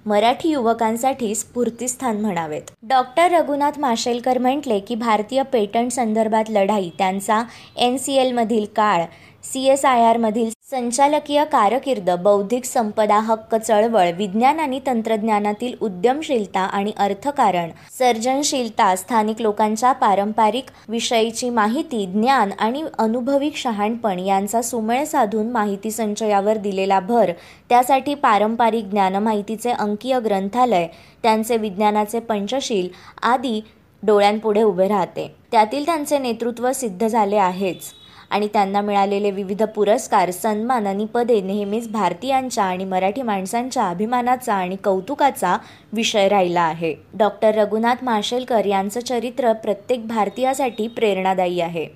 मराठी 0.06 0.50
युवकांसाठी 0.50 1.34
स्फूर्तीस्थान 1.36 2.20
म्हणावेत. 2.22 2.62
डॉक्टर 2.84 3.32
रघुनाथ 3.32 3.80
माशेलकर 3.80 4.38
म्हटले 4.38 4.80
की 4.80 4.96
भारतीय 4.96 5.42
पेटंट 5.44 5.92
संदर्भात 5.92 6.50
लढाई 6.50 6.90
त्यांचा 6.98 7.42
एन 7.78 7.98
सी 7.98 8.16
एलमधील 8.16 8.66
काळ 8.76 9.04
सी 9.44 9.66
एस 9.68 9.86
आय 9.86 10.04
आरमधील 10.06 10.50
संचालकीय 10.74 11.44
कारकीर्द 11.46 12.10
बौद्धिक 12.20 12.64
संपदा 12.66 13.18
हक्क 13.20 13.54
चळवळ 13.56 14.12
विज्ञान 14.12 14.60
आणि 14.60 14.80
तंत्रज्ञानातील 14.86 15.74
उद्यमशीलता 15.82 16.60
आणि 16.60 16.92
अर्थकारण 16.98 17.70
सर्जनशीलता 18.00 18.96
स्थानिक 18.96 19.42
लोकांच्या 19.42 19.92
पारंपरिक 19.92 20.72
विषयीची 20.88 21.50
माहिती 21.50 22.06
ज्ञान 22.06 22.52
आणि 22.60 22.84
अनुभवी 23.00 23.52
शहाणपण 23.56 24.20
यांचा 24.20 24.62
सुमेळ 24.62 25.04
साधून 25.04 25.52
माहिती 25.52 25.92
संचयावर 25.92 26.58
दिलेला 26.58 27.00
भर 27.00 27.32
त्यासाठी 27.70 28.16
पारंपरिक 28.16 28.86
ज्ञानमाहितीचे 28.86 29.72
अंकीय 29.72 30.20
ग्रंथालय 30.20 30.88
त्यांचे 31.24 31.58
विज्ञानाचे 31.58 32.20
पंचशील 32.20 32.88
आदी 33.24 33.60
डोळ्यांपुढे 34.04 34.62
उभे 34.64 34.88
राहते. 34.88 35.34
त्यातील 35.52 35.86
त्यांचे 35.86 36.18
नेतृत्व 36.18 36.72
सिद्ध 36.72 37.08
झाले 37.08 37.36
आहेच. 37.36 37.94
आणि 38.34 38.48
त्यांना 38.48 38.82
मिळालेले 38.82 39.32
विविध 39.32 39.64
पुरस्कार 39.64 40.32
सन्मान 40.32 40.88
आणि 40.88 41.06
पदे 41.06 41.42
नेहमीच 41.42 41.88
भारतीयांच्या 41.92 42.64
आणि 42.64 42.86
मराठी 42.86 43.22
माणसांच्या 43.22 43.88
अभिमानाचा 43.90 44.54
आणि 44.54 44.76
कौतुकाचा 44.76 45.58
विषय 45.94 46.28
राहिला 46.28 46.62
आहे. 46.62 46.96
डॉक्टर 47.14 47.56
रघुनाथ 47.56 48.04
माशेलकर 48.04 48.66
यांचं 48.66 49.00
चरित्र 49.00 49.54
प्रत्येक 49.54 50.08
भारतीयासाठी 50.08 50.88
प्रेरणादायी 50.88 51.62
आहे. 51.62 51.88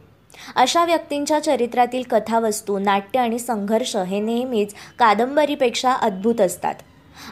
अशा 0.55 0.85
व्यक्तींच्या 0.85 1.39
चरित्रातील 1.39 2.03
कथावस्तू 2.09 2.79
नाट्य 2.79 3.19
आणि 3.19 3.39
संघर्ष 3.39 3.95
हे 3.95 4.19
नेहमीच 4.19 4.73
कादंबरीपेक्षा 4.99 5.93
अद्भुत 5.93 6.41
असतात. 6.41 6.75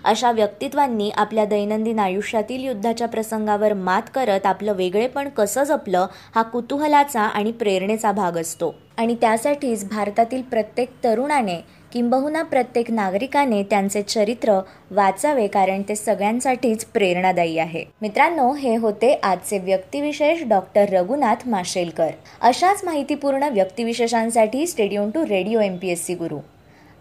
अशा 0.04 0.32
व्यक्तित्वांनी 0.32 1.10
आपल्या 1.10 1.46
दैनंदिन 1.46 2.00
आयुष्यातील 2.00 2.64
युद्धाच्या 2.64 3.08
प्रसंगावर 3.08 3.74
मात 3.74 4.02
करत 4.14 4.46
आपलं 4.46 4.74
वेगळेपण 4.74 5.30
कसं 5.30 5.64
जपलं 5.64 6.08
हा 6.36 6.42
कुतूहलाचा 6.42 7.22
आणि 7.22 7.52
प्रेरणेचा 7.52 8.12
भाग 8.12 8.38
असतो. 8.38 8.76
आणि 8.98 9.16
त्यासाठीच 9.16 9.90
भारतातील 9.90 10.42
प्रत्येक 10.42 10.90
तरुणाने 11.04 11.56
किंबहुना 11.94 12.42
प्रत्येक 12.44 12.92
नागरिकाने 12.92 13.64
त्यांचे 13.64 14.02
चरित्र 14.02 14.60
वाचावे 14.92 15.48
कारण 15.48 15.82
ते 15.82 15.96
सगळ्यांसाठीच 15.96 16.86
प्रेरणादायी 16.86 17.58
आहे. 17.58 17.84
मित्रांनो 18.02 18.54
हे 18.54 18.76
होते 18.76 19.14
आजचे 19.24 19.60
व्यक्तिविशेष 19.60 20.44
डॉक्टर 20.44 20.86
रघुनाथ 20.90 21.48
माशेलकर. 21.48 22.10
अशाच 22.42 22.82
माहितीपूर्ण 22.86 23.44
व्यक्तिविशेषांसाठी 23.44 24.68
stay tuned 24.68 25.10
to 25.10 25.24
radio 25.24 25.60
M 25.60 25.78
P 25.78 25.90
S 25.90 26.06
C 26.06 26.16
Guru. 26.16 26.38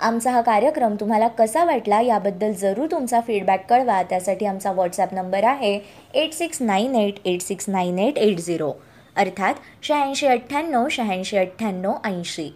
आमचा 0.00 0.30
हा 0.30 0.40
कार्यक्रम 0.40 0.94
तुम्हाला 1.00 1.28
कसा 1.28 1.64
वाटला 1.64 2.00
याबद्दल 2.00 2.52
जरूर 2.52 2.86
तुमचा 2.90 3.20
फीडबॅक 3.26 3.66
कळवा. 3.68 4.02
त्यासाठी 4.02 4.46
आमचा 4.46 4.72
व्हॉट्सॲप 4.72 5.14
नंबर 5.14 5.44
आहे 5.44 5.78
eight 6.14 6.32
six 6.34 6.62
nine 6.62 6.94
eight 6.94 7.18
eight 7.24 7.42
six 7.42 7.68
nine 7.68 7.98
eight 7.98 8.18
eight 8.18 8.40
zero 8.40 8.72
अर्थात 9.16 9.54
शहाऐंशी 9.82 10.26
अठ्ठ्याण्णव 10.26 10.88
शहाऐंशी 10.90 11.36
अठ्ठ्याण्णव 11.36 11.94
ऐंशी. 12.04 12.50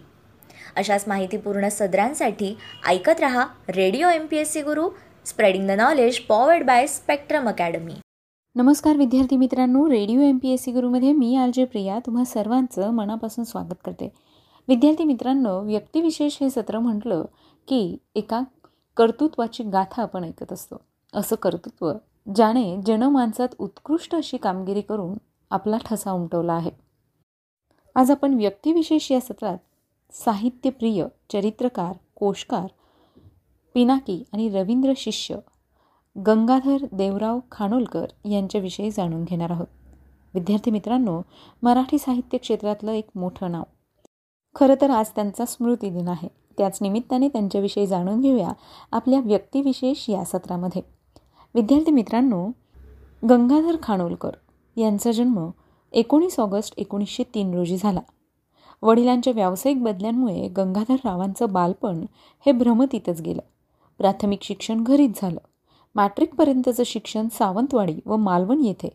अशाच 0.75 1.03
माहितीपूर्ण 1.07 1.67
सदरांसाठी 1.69 2.55
ऐकत 2.87 3.19
रहा 3.19 3.45
radio 3.69 4.09
M 4.09 4.25
P 4.25 4.37
S 4.37 4.53
C 4.53 4.61
Guru 4.61 4.89
spreading 5.25 5.67
the 5.67 5.71
knowledge 5.77 6.19
powered 6.19 6.65
by 6.65 6.87
Spectrum 6.87 7.47
academy 7.49 7.93
नमस्कार 8.55 8.97
विद्यार्थी 8.97 9.37
मित्रांनो 9.37 9.89
radio 9.89 10.21
M 10.21 10.37
P 10.37 10.53
S 10.53 10.63
C 10.63 10.71
गुरुमध्ये 10.71 11.11
मी 11.13 11.35
आर 11.35 11.49
जे 11.53 11.65
प्रिया. 11.65 11.99
तुम्हा 12.05 12.23
सर्वांचं 12.25 12.91
मनापासून 12.93 13.43
स्वागत 13.43 13.75
करते. 13.85 14.09
विद्यार्थी 14.69 15.03
मित्रांनो 15.03 15.61
व्यक्तिविशेष 15.61 16.37
हे 16.41 16.49
सत्र 16.49 16.79
म्हटलं 16.79 17.25
की 17.67 17.97
एका 18.15 18.41
कर्तृत्वाची 18.97 19.63
गाथा 19.63 20.01
आपण 20.01 20.23
ऐकत 20.23 20.53
असतो. 20.53 20.75
असं 21.13 21.35
कर्तृत्व 21.35 21.93
ज्याने 22.35 22.81
जनमानसात 22.85 23.47
उत्कृष्ट 23.59 24.15
अशी 24.15 24.37
कामगिरी 24.37 24.81
करून 24.81 25.17
आपला 25.51 25.77
ठसा 25.85 26.11
उमटवला 26.11 26.53
आहे. 26.53 26.71
आज 27.95 28.11
आपण 28.11 28.33
व्यक्तिविशेष 28.33 29.11
या 29.11 29.19
सत्रात 29.19 29.57
साहित्यप्रिय 30.11 31.05
चरित्रकार 31.33 31.93
कोशकार 32.15 32.67
पिनाकी 33.73 34.23
आणि 34.33 34.49
रवींद्र 34.49 34.93
शिष्य 34.97 35.35
गंगाधर 36.27 36.77
देवराव 36.91 37.39
खानोलकर 37.51 38.05
यांच्याविषयी 38.25 38.91
जाणून 38.91 39.23
घेणार 39.23 39.49
आहोत. 39.49 39.67
विद्यार्थी 40.33 40.71
मित्रांनो 40.71 41.21
मराठी 41.63 41.97
साहित्य 41.97 42.37
क्षेत्रातलं 42.37 42.91
एक 42.91 43.07
मोठं 43.15 43.51
नाव. 43.51 43.63
खरं 44.55 44.75
तर 44.81 44.89
आज 44.89 45.05
त्यांचा 45.15 45.45
स्मृती 45.45 45.89
दिन 45.89 46.07
आहे. 46.07 46.27
त्याच 46.57 46.77
निमित्ताने 46.81 47.27
त्यांच्याविषयी 47.27 47.87
जाणून 47.87 48.21
घेऊया 48.21 48.51
आपल्या 48.91 49.19
व्यक्तिविशेष 49.19 50.09
या 50.09 50.25
सत्रामध्ये. 50.25 50.81
विद्यार्थी 51.55 51.91
मित्रांनो 51.91 52.47
गंगाधर 53.29 53.75
खानोलकर 53.83 54.31
यांचा 54.75 55.11
जन्म 55.11 55.49
एकोणीस 55.91 56.39
ऑगस्ट 56.39 56.73
एकोणीसशे 56.77 57.23
तीन 57.23 57.53
रोजी 57.53 57.77
झाला. 57.77 57.99
वडिलांच्या 58.81 59.33
व्यावसायिक 59.33 59.83
बदल्यांमुळे 59.83 60.47
गंगाधर 60.47 60.95
रावांचं 61.05 61.45
बालपण 61.51 62.05
हे 62.45 62.51
भ्रमतीतच 62.51 63.21
गेलं. 63.21 63.41
प्राथमिक 63.97 64.43
शिक्षण 64.43 64.83
घरीच 64.83 65.21
झालं. 65.21 65.39
मॅट्रिकपर्यंतचं 65.95 66.83
शिक्षण 66.85 67.27
सावंतवाडी 67.31 67.99
व 68.05 68.15
मालवण 68.15 68.59
येथे 68.59 68.89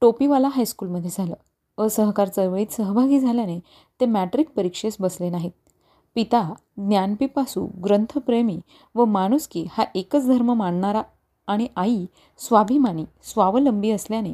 टोपीवाला 0.00 0.48
हायस्कूलमध्ये 0.48 1.10
झालं. 1.10 1.34
असहकार 1.78 2.28
चळवळीत 2.28 2.72
सहभागी 2.72 3.20
झाल्याने 3.20 3.58
ते 4.00 4.06
मॅट्रिक 4.06 4.50
परीक्षेस 4.56 4.96
बसले 5.00 5.30
नाहीत. 5.30 5.50
पिता 6.16 6.42
ज्ञानपिपासू 6.78 7.66
ग्रंथप्रेमी 7.84 8.58
व 8.94 9.04
माणुसकी 9.04 9.66
हा 9.72 9.84
एकच 9.94 10.26
धर्म 10.26 10.52
मानणारा 10.52 11.02
आणि 11.48 11.66
आई 11.76 12.04
स्वाभिमानी 12.40 13.04
स्वावलंबी 13.24 13.90
असल्याने 13.90 14.32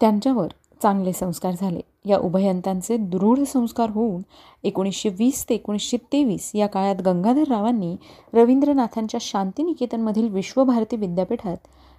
त्यांच्यावर 0.00 0.52
चांगले 0.82 1.12
संस्कार 1.12 1.54
झाले. 1.60 1.80
या 2.04 2.18
उभयंतांचे 2.18 2.96
दृढ 2.96 3.40
संस्कार 3.48 3.90
होऊन 3.90 4.22
एकोणीसशे 4.64 5.08
वीस 5.18 5.44
ते 5.48 5.54
एकोणीसशे 5.54 5.96
तेवीस 6.12 6.50
या 6.54 6.66
काळात 6.66 7.02
गंगाधररावांनी 7.06 7.94
रवींद्रनाथांच्या 8.34 9.18
शांतिनिकेतनमधील 9.22 10.28
विश्वभारती 10.28 10.96
विद्यापीठात 10.96 11.56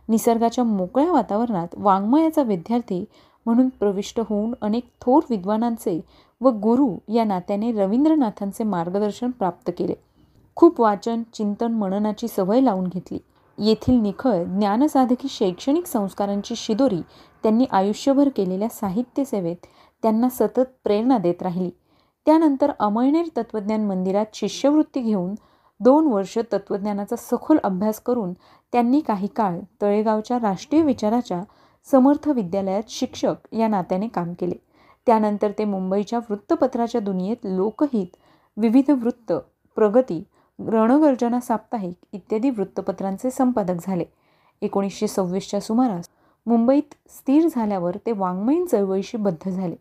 निसर्गाच्या 0.09 0.63
मोकळ्या 0.63 1.11
वातावरणात 1.11 1.67
वाङ्मयाचा 1.77 2.43
विद्यार्थी 2.43 3.03
म्हणून 3.45 3.69
प्रविष्ट 3.69 4.19
होऊन 4.19 4.53
अनेक 4.62 4.83
थोर 5.01 5.21
विद्वानांचे 5.29 6.00
व 6.41 6.50
गुरु 6.50 7.13
या 7.13 7.23
नात्याने 7.23 7.71
रवींद्रनाथांचे 7.71 8.63
मार्गदर्शन 8.63 9.31
प्राप्त 9.31 9.71
केले. 9.77 9.93
खूप 10.55 10.81
वाचन 10.81 11.23
चिंतन 11.33 11.71
मननाची 11.71 12.27
सवय 12.27 12.62
लावून 12.62 12.88
घेतली. 12.88 13.17
येथील 13.57 13.95
निखळ 13.95 14.43
ज्ञानसाधकी 14.43 15.27
शैक्षणिक 15.29 15.85
संस्कारांची 15.85 16.55
शिदोरी 16.55 17.01
त्यांनी 17.43 17.65
आयुष्यभर 17.71 18.29
केलेल्या 18.35 18.69
साहित्य 18.69 19.23
सेवेत 19.23 19.65
त्यांना 20.03 20.29
सतत 20.29 20.69
प्रेरणा 20.83 21.17
देत 21.17 21.41
राहिली. 21.41 21.69
त्यानंतर 22.25 22.71
अमळनेर 22.79 23.25
तत्त्वज्ञान 23.38 23.85
मंदिरात 23.85 24.25
शिष्यवृत्ती 24.33 25.01
घेऊन 25.01 25.33
दोन 25.79 26.07
वर्ष 26.07 26.38
तत्त्वज्ञानाचा 26.53 27.15
सखोल 27.15 27.57
अभ्यास 27.63 28.00
करून 28.00 28.33
त्यांनी 28.71 29.00
काही 29.00 29.27
काळ 29.27 29.59
तळेगावच्या 29.81 30.38
राष्ट्रीय 30.41 30.81
विचाराच्या 30.81 31.41
समर्थ 31.91 32.27
विद्यालयात 32.27 32.83
शिक्षक 32.89 33.35
या 33.51 33.67
नात्याने 33.67 34.07
काम 34.07 34.33
केले. 34.33 34.55
त्यानंतर 35.05 35.51
ते 35.51 35.65
मुंबईच्या 35.65 36.19
वृत्तपत्राच्या 36.19 37.01
दुनियेत 37.01 37.37
लोकहित 37.43 38.15
विविध 38.57 38.91
वृत्त 38.91 39.33
प्रगती 39.75 40.23
रणगर्जना 40.59 41.39
साप्ताहिक 41.39 41.95
इत्यादी 42.13 42.49
वृत्तपत्रांचे 42.49 43.29
संपादक 43.29 43.73
झाले. 43.81 44.03
एकोणीसशे 44.61 45.07
सव्वीसच्या 45.07 45.59
सुमारास 45.59 46.09
मुंबईत 46.45 46.93
स्थिर 47.09 47.47
झाल्यावर 47.55 47.97
ते 48.05 48.11
वाङ्मयीन 48.11 48.65
चळवळीशी 48.65 49.17
बद्ध 49.17 49.49
झाले. 49.49 49.75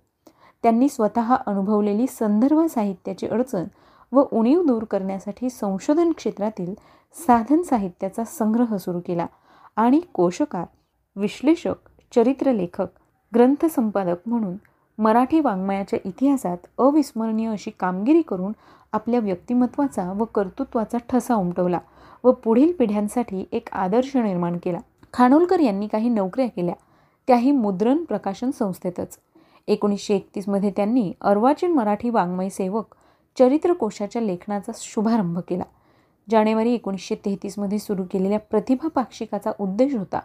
त्यांनी 0.63 0.89
स्वतः 0.89 1.35
अनुभवलेली 1.35 2.07
संदर्भ 2.07 2.67
साहित्याची 2.67 3.27
अडचण 3.27 3.65
व 4.13 4.25
उणीव 4.33 4.63
दूर 4.63 4.85
करण्यासाठी 4.85 5.51
संशोधन 5.51 6.13
क्षेत्रातील 6.13 6.75
साधन 7.27 7.63
साहित्याचा 7.63 8.25
संग्रह 8.25 8.77
सुरू 8.77 9.01
केला 9.01 9.27
आणि 9.77 10.01
कोशकार 10.15 10.65
विश्लेषक 11.17 11.89
चरित्रलेखक 12.15 12.87
ग्रंथसंपादक 13.35 14.17
म्हणून 14.27 14.57
मराठी 14.99 15.41
वाङ्मयाच्या 15.41 15.99
इतिहासात 16.05 16.57
अविस्मरणीय 16.79 17.49
अशी 17.49 17.71
कामगिरी 17.71 18.23
करून 18.23 18.53
आपल्या 18.93 19.21
व्यक्तिमत्वाचा 19.21 20.13
व 20.13 20.25
कर्तृत्वाचा 20.25 20.99
ठसा 21.09 21.35
उमटवला 21.35 21.79
व 22.25 22.33
पुढील 22.33 22.73
पिढ्यांसाठी 22.73 23.45
एक 23.53 23.69
आदर्श 23.73 24.17
निर्माण 24.17 24.59
केला. 24.63 24.79
खानोलकर 25.13 25.61
यांनी 25.61 25.87
काही 25.87 26.09
नोकऱ्या 26.09 26.47
केल्या 26.47 26.75
त्याही 27.27 27.51
मुद्रण 27.51 28.05
प्रकाशन 28.05 28.51
संस्थेतच. 28.51 29.19
एकोणीसशे 29.69 30.15
एकतीसमध्ये 30.15 30.71
त्यांनी 30.71 31.13
अर्वाचीन 31.21 31.73
मराठी 31.73 32.11
वाङ्मय 32.11 32.49
सेवक 32.49 32.95
चरित्रकोशाच्या 33.39 34.23
लेखनाचा 34.23 34.73
शुभारंभ 34.75 35.39
केला. 35.39 35.65
जानेवारी 36.31 36.75
एकोणीसशे 36.75 37.15
तेहतीसमध्ये 37.15 37.79
सुरू 37.79 38.03
केलेल्या 38.13 38.39
प्रतिभा 38.39 38.89
पाक्षिकाचा 38.89 39.53
उद्देश 39.59 39.95
होता 39.95 40.21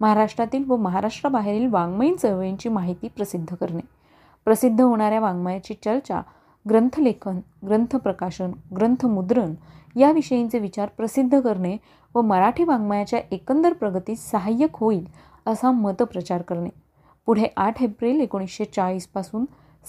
महाराष्ट्रातील 0.00 0.64
व 0.68 0.76
महाराष्ट्राबाहेरील 0.76 1.66
वाङ्मयीन 1.66 2.14
चळवळींची 2.14 2.68
माहिती 2.68 3.08
प्रसिद्ध 3.08 3.54
करणे. 3.54 3.80
प्रसिद्ध 4.44 4.80
होणाऱ्या 4.80 5.20
वाङ्मयाची 5.20 5.74
चर्चा 5.74 6.20
ग्रंथलेखन 6.68 7.40
ग्रंथप्रकाशन 7.66 8.52
ग्रंथमुद्रण 8.76 9.54
याविषयींचे 9.96 10.58
विचार 10.58 10.88
प्रसिद्ध 10.96 11.40
करणे 11.40 11.76
व 12.14 12.20
मराठी 12.20 12.64
वाङ्मयाच्या 12.64 13.20
एकंदर 13.30 13.72
प्रगतीस 13.72 14.30
सहाय्यक 14.30 14.70
होईल 14.74 15.04
असा 15.46 15.70
मतप्रचार 15.70 16.42
करणे. 16.42 16.68
पुढे 17.26 17.46
आठ 17.56 17.82
एप्रिल 17.82 18.20
एकोणीसशे 18.20 18.64
चाळीसपासून 18.64 19.44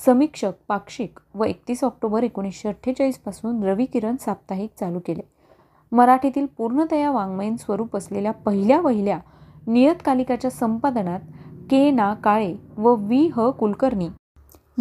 समीक्षक 0.06 0.52
पाक्षिक 0.68 1.20
व 1.34 1.44
एकतीस 1.44 1.84
ऑक्टोबर 1.84 2.24
एकोणीसशे 2.24 2.70
अठ्ठेचाळीसपासून 2.70 3.64
रविकिरण 3.64 4.16
साप्ताहिक 4.16 4.70
चालू 4.80 5.00
केले. 5.00 5.22
मराठीतील 5.92 6.46
पूर्णतया 6.58 7.12
वाङ्मयीन 7.12 7.56
स्वरूप 7.56 7.96
असलेल्या 7.96 8.32
पहिल्या 8.32 8.82
वहिल्या 8.82 9.20
नियतकालिकाच्या 9.68 10.52
संपादनात 10.52 11.20
के 11.70 11.90
ना 11.92 12.14
काळे 12.24 12.54
व 12.78 12.96
वी 13.00 13.28
ह 13.36 13.50
कुलकर्णी 13.60 14.08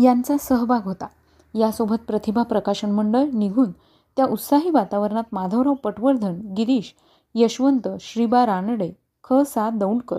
यांचा 0.03 0.37
सहभाग 0.41 0.85
होता. 0.85 1.07
यासोबत 1.55 2.05
प्रतिभा 2.09 2.43
प्रकाशन 2.43 2.91
मंडळ 2.91 3.25
निघून 3.33 3.71
त्या 4.17 4.25
उत्साही 4.25 4.71
वातावरणात 4.71 5.25
माधवराव 5.33 5.75
पटवर्धन 5.75 6.41
गिरीश 6.57 6.93
यशवंत 7.35 7.89
श्रीबा 8.01 8.45
रानडे 8.47 8.91
ख 9.25 9.43
सा 9.47 9.69
दौंडकर 9.71 10.19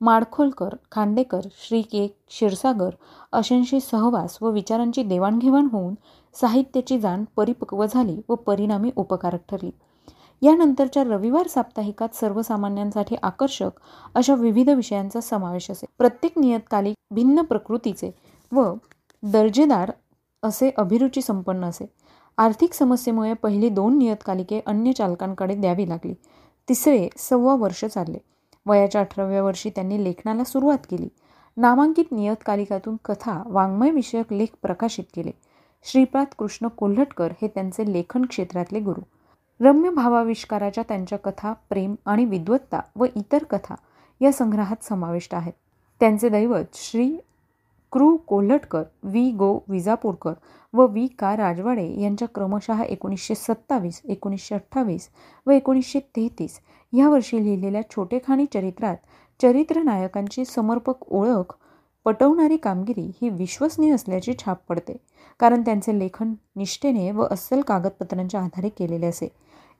माडखोलकर 0.00 0.74
खांडेकर 0.92 1.40
श्री 1.66 1.80
के 1.82 2.06
क्षीरसागर 2.06 2.90
अशांशी 3.32 3.80
सहवास 3.80 4.38
व 4.42 4.50
विचारांची 4.50 5.02
देवाणघेवाण 5.02 5.68
होऊन 5.72 5.94
साहित्याची 6.34 6.98
जाण 6.98 7.24
परिपक्व 7.36 7.84
झाली 7.86 8.20
व 8.28 8.34
परिणामी 8.34 8.90
उपकारक 8.96 9.40
ठरली. 9.48 9.70
यानंतरच्या 10.42 11.04
रविवार 11.04 11.46
साप्ताहिकात 11.46 12.08
सर्वसामान्यांसाठी 12.14 13.16
आकर्षक 13.22 13.70
अशा 14.14 14.34
विविध 14.34 14.70
विषयांचा 14.70 15.20
समावेश 15.20 15.70
असे 15.70 15.86
प्रत्येक 15.98 16.38
नियतकालिक 16.38 16.96
भिन्न 17.14 17.42
प्रकृतीचे 17.42 18.10
व 18.52 18.74
दर्जेदार 19.22 19.92
असे 20.42 20.70
अभिरुची 20.76 21.22
संपन्न 21.22 21.64
असे. 21.64 21.86
आर्थिक 22.38 22.72
समस्येमुळे 22.72 23.34
पहिली 23.34 23.68
दोन 23.68 23.98
नियतकालिके 23.98 24.60
अन्य 24.66 24.92
चालकांकडे 24.92 25.54
द्यावी 25.54 25.88
लागली. 25.88 26.14
तिसरे 26.68 27.08
सव्वा 27.16 27.56
वर्ष 27.56 27.84
चालले. 27.84 28.18
वयाच्या 28.66 29.00
अठराव्या 29.00 29.42
वर्षी 29.42 29.70
त्यांनी 29.70 30.04
लेखनाला 30.04 30.44
सुरुवात 30.44 30.78
केली. 30.90 31.08
नामांकित 31.56 32.04
नियतकालिकातून 32.12 32.96
कथा 33.04 33.42
वाङ्मयविषयक 33.46 34.32
लेख 34.32 34.46
प्रकाशित 34.62 35.04
केले. 35.16 35.30
श्रीपाद 35.84 36.26
कृष्ण 36.38 36.68
कोल्हटकर 36.68 37.32
हे 37.42 37.48
त्यांचे 37.48 37.92
लेखन 37.92 38.24
क्षेत्रातले 38.24 38.80
गुरु. 38.80 39.00
रम्य 39.60 39.90
भावाविष्काराच्या 39.90 40.84
त्यांच्या 40.88 41.18
कथा 41.18 41.52
प्रेम 41.70 41.94
आणि 42.06 42.24
विद्वत्ता 42.24 42.80
व 42.96 43.04
इतर 43.16 43.44
कथा 43.50 43.74
या 44.20 44.32
संग्रहात 44.32 44.84
समाविष्ट 44.84 45.34
आहेत. 45.34 45.52
त्यांचे 46.00 46.28
दैवत 46.28 46.74
श्री 46.74 47.16
क्रू 47.92 48.16
कोल्हटकर 48.16 48.82
वी 49.02 49.30
गो. 49.30 49.58
विजापूरकर 49.68 50.32
व 50.74 50.86
वी 50.86 51.06
का. 51.18 51.36
राजवाडे 51.36 51.86
यांच्या 52.00 52.28
क्रमशः 52.34 52.82
एकोणीसशे 52.82 53.34
सत्तावीस 53.34 54.00
एकोणीसशे 54.04 54.54
अठ्ठावीस 54.54 55.08
व 55.46 55.50
एकोणीसशे 55.50 56.00
तेहतीस 56.16 56.60
ह्या 56.92 57.08
वर्षी 57.08 57.44
लिहिलेल्या 57.44 57.82
छोटेखानी 57.90 58.46
चरित्रात 58.54 58.96
चरित्र 59.42 59.82
नायकांची 59.82 60.44
समर्पक 60.44 61.12
ओळख 61.12 61.54
पटवणारी 62.04 62.56
कामगिरी 62.56 63.10
ही 63.22 63.28
विश्वसनीय 63.28 63.94
असल्याची 63.94 64.32
छाप 64.38 64.58
पडते 64.68 64.96
कारण 65.40 65.62
त्यांचे 65.62 65.98
लेखन 65.98 66.32
निष्ठेने 66.56 67.10
व 67.10 67.26
अस्सल 67.30 67.60
कागदपत्रांच्या 67.60 68.40
आधारे 68.40 68.68
केलेले 68.68 69.06
असे. 69.06 69.28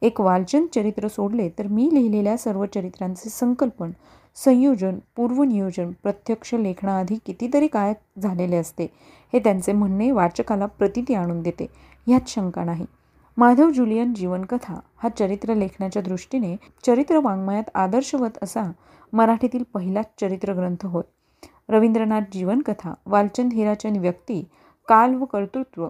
एक 0.02 0.20
वालचंद 0.20 0.66
चरित्र 0.74 1.08
सोडले 1.08 1.48
तर 1.58 1.66
मी 1.66 1.88
लिहिलेल्या 1.94 2.36
सर्व 2.38 2.64
चरित्रांचे 2.64 3.30
संकल्पन 3.30 3.90
संयोजन 4.36 4.98
पूर्वनियोजन 5.16 5.90
प्रत्यक्ष 6.02 6.54
लेखनाआधी 6.54 7.16
कितीतरी 7.26 7.66
काय 7.66 7.94
झालेले 8.22 8.56
असते 8.56 8.86
हे 9.32 9.38
त्यांचे 9.38 9.72
म्हणणे 9.72 10.10
वाचकाला 10.10 10.66
प्रतिती 10.66 11.14
आणून 11.14 11.42
देते 11.42 11.66
ह्यात 12.06 12.28
शंका 12.28 12.64
नाही. 12.64 12.84
माधव 13.36 13.70
जुलियन 13.70 14.14
जीवनकथा 14.14 14.78
हा 14.96 15.08
चरित्र 15.08 15.54
लेखनाच्या 15.54 16.02
दृष्टीने 16.02 16.56
चरित्र 16.86 17.18
वाङ्मयात 17.18 17.70
आदर्शवत 17.74 18.38
असा 18.42 18.70
मराठीतील 19.12 19.62
पहिलाच 19.74 20.06
चरित्रग्रंथ 20.20 20.86
होय. 20.86 21.02
रवींद्रनाथ 21.68 22.32
जीवनकथा 22.32 22.94
वालचंद 23.06 23.52
हिराचंद 23.52 23.96
व्यक्ती 23.96 24.42
काल 24.88 25.14
व 25.14 25.24
कर्तृत्व 25.24 25.88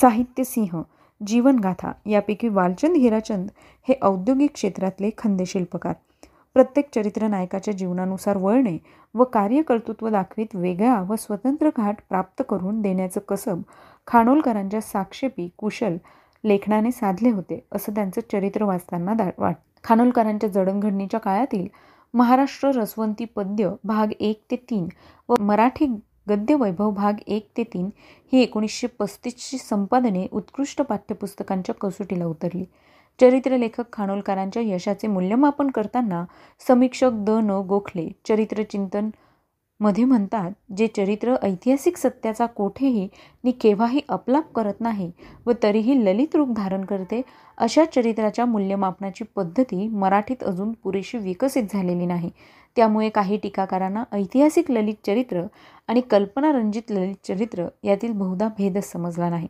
साहित्य 0.00 0.44
सिंह 0.44 0.82
जीवनगाथा 1.20 1.92
यापैकी 2.06 2.48
वालचंद 2.48 2.96
हिराचंद 2.96 3.50
हे 3.88 3.94
औद्योगिक 4.02 4.52
क्षेत्रातले 4.52 5.10
खंदेशिल्पकार 5.18 5.94
प्रत्येक 6.56 6.88
चरित्र 6.94 7.26
नायकाच्या 7.26 7.74
जीवनानुसार 7.74 8.36
वळणे 8.36 8.76
व 9.14 9.24
कार्यकर्तृत्व 9.24 10.08
दाखवित 10.08 10.54
वेगळा 10.54 11.00
व 11.08 11.14
स्वतंत्र 11.16 11.70
घाट 11.76 12.00
प्राप्त 12.08 12.42
करून 12.48 12.80
देण्याचं 12.82 13.20
कसब 13.28 13.62
खानोलकरांच्या 14.06 14.80
साक्षेपी 14.80 15.48
कुशल 15.58 15.96
लेखनाने 16.44 16.90
साधले 16.90 17.30
होते 17.30 17.60
असं 17.72 17.94
त्यांचं 17.94 18.20
चरित्र 18.32 18.64
वाचताना 18.64 19.14
दा 19.14 19.28
वाट 19.38 19.54
खानोलकरांच्या 19.84 20.48
जडणघडणीच्या 20.48 21.20
काळातील 21.20 21.66
महाराष्ट्र 22.14 22.70
रसवंती 22.74 23.24
पद्य 23.24 23.70
भाग 23.84 24.12
एक 24.20 24.42
ते 24.50 24.56
तीन 24.70 24.86
व 25.28 25.34
मराठी 25.40 25.86
गद्य 26.26 26.54
वैभव 26.54 26.90
भाग 26.90 27.18
एक 27.26 27.48
ते 27.56 27.62
तीन 27.64 27.88
ही 28.32 28.42
एकोणीसशे 28.42 28.86
पस्तीसची 28.98 29.58
संपादने 29.58 30.26
उत्कृष्ट 30.32 30.82
पाठ्यपुस्तकांच्या 30.82 31.74
कसोटीला 31.74 32.26
उतरली. 32.26 32.64
चरित्रलेखक 33.20 33.92
खानोलकरांच्या 33.92 34.62
यशाचे 34.62 35.08
मूल्यमापन 35.08 35.70
करताना 35.70 36.24
समीक्षक 36.68 37.10
द. 37.14 37.30
न. 37.30 37.60
गोखले 37.68 38.08
चरित्रचिंतनमध्ये 38.28 40.04
म्हणतात 40.04 40.50
जे 40.76 40.86
चरित्र 40.86 41.34
ऐतिहासिक 41.42 41.96
सत्याचा 41.96 42.46
कोठेही 42.46 43.08
नि 43.44 43.50
केव्हाही 43.50 44.00
अपलाप 44.08 44.52
करत 44.54 44.80
नाही 44.80 45.10
व 45.46 45.52
तरीही 45.62 46.04
ललित 46.04 46.36
रूप 46.36 46.52
धारण 46.56 46.84
करते 46.84 47.20
अशा 47.58 47.84
चरित्राच्या 47.84 48.44
मूल्यमापनाची 48.44 49.24
पद्धती 49.36 49.86
मराठीत 49.88 50.42
अजून 50.42 50.72
पुरेशी 50.72 51.18
विकसित 51.18 51.62
झालेली 51.72 52.06
नाही. 52.06 52.30
त्यामुळे 52.76 53.08
काही 53.08 53.36
टीकाकारांना 53.36 54.04
ऐतिहासिक 54.12 54.70
ललित 54.70 54.94
चरित्र 55.06 55.42
आणि 55.88 56.00
कल्पनारंजित 56.00 56.90
ललित 56.90 57.26
चरित्र 57.28 57.66
यातील 57.82 58.12
बहुधा 58.12 58.48
भेदच 58.48 58.90
समजला 58.92 59.28
नाही. 59.30 59.48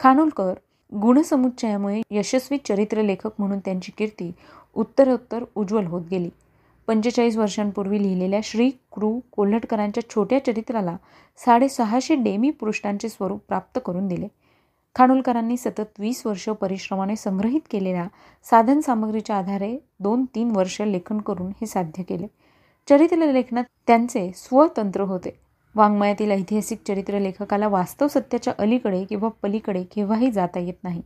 खानोलकर 0.00 0.54
गुणसमुच्चयामुळे 0.92 2.00
यशस्वी 2.10 2.58
चरित्रलेखक 2.58 3.30
म्हणून 3.38 3.58
त्यांची 3.58 3.92
कीर्ती 3.98 4.32
उत्तरोत्तर 4.74 5.44
उज्ज्वल 5.54 5.86
होत 5.86 6.02
गेली. 6.10 6.28
पंचेचाळीस 6.86 7.36
वर्षांपूर्वी 7.36 8.02
लिहिलेल्या 8.02 8.40
श्री. 8.42 8.70
क्रू. 8.92 9.18
कोल्हटकरांच्या 9.32 10.08
छोट्या 10.10 10.44
चरित्राला 10.44 10.96
साडेसहाशे 11.38 12.14
डेमी 12.14 12.50
पृष्ठांचे 12.50 13.08
स्वरूप 13.08 13.40
प्राप्त 13.48 13.78
करून 13.86 14.06
दिले. 14.08 14.28
खानोलकरांनी 14.94 15.56
सतत 15.56 15.98
वीस 15.98 16.26
वर्ष 16.26 16.48
परिश्रमाने 16.48 17.16
संग्रहित 17.16 17.60
केलेल्या 17.70 18.06
साधन 18.50 18.80
सामग्रीच्या 18.80 19.36
आधारे 19.36 19.76
दोन 20.00 20.24
तीन 20.34 20.50
वर्ष 20.56 20.80
लेखन 20.80 21.18
करून 21.18 21.50
हे 21.50 21.66
साध्य 21.66 22.02
केले. 22.02 22.26
चरित्र 22.88 23.32
लेखनात 23.32 23.64
त्यांचे 23.86 24.30
स्वतंत्र 24.34 25.00
होते. 25.00 25.38
वाङ्मयातील 25.74 26.30
ऐतिहासिक 26.30 26.78
चरित्र 26.88 27.18
लेखकाला 27.18 27.68
वास्तव 27.68 28.08
सत्याच्या 28.08 28.52
अलीकडे 28.58 29.04
किंवा 29.04 29.28
पलीकडे 29.42 29.82
केव्हाही 29.84 30.30
जाता 30.30 30.58
येत 30.58 30.84
नाही. 30.84 31.02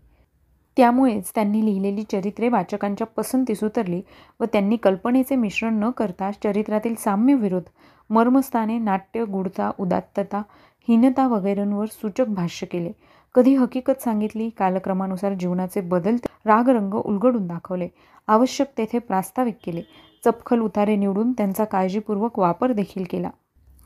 त्यामुळेच 0.76 1.30
त्यांनी 1.34 1.64
लिहिलेली 1.64 2.02
चरित्रे 2.02 2.48
वाचकांच्या 2.48 3.06
पसंतीस 3.06 3.64
उतरली 3.64 4.02
व 4.40 4.44
त्यांनी 4.44 4.76
कल्पनेचे 4.76 5.36
मिश्रण 5.36 5.74
न 5.74 5.90
करता 5.90 6.30
चरित्रातील 6.44 6.94
साम्यविरोध 6.94 7.62
मर्मस्थाने 8.10 8.78
नाट्य 8.78 9.24
गुढता 9.24 9.70
उदात्तता 9.78 10.42
हीनता 10.88 11.28
वगैरेंवर 11.28 11.86
सूचक 11.86 12.26
भाष्य 12.28 12.66
केले. 12.66 12.92
कधी 13.34 13.54
हकीकत 13.54 14.02
सांगितली 14.02 14.50
कालक्रमानुसार 14.50 15.34
जीवनाचे 15.34 15.80
बदल 15.80 16.16
रागरंग 16.46 16.94
उलगडून 16.94 17.46
दाखवले. 17.46 17.88
आवश्यक 18.28 18.66
तेथे 18.78 18.98
प्रास्ताविक 18.98 19.54
केले. 19.64 20.09
चपखल 20.24 20.60
उतारे 20.60 20.96
निवडून 20.96 21.32
त्यांचा 21.32 21.64
काळजीपूर्वक 21.64 22.38
वापर 22.38 22.72
देखील 22.72 23.04
केला. 23.10 23.30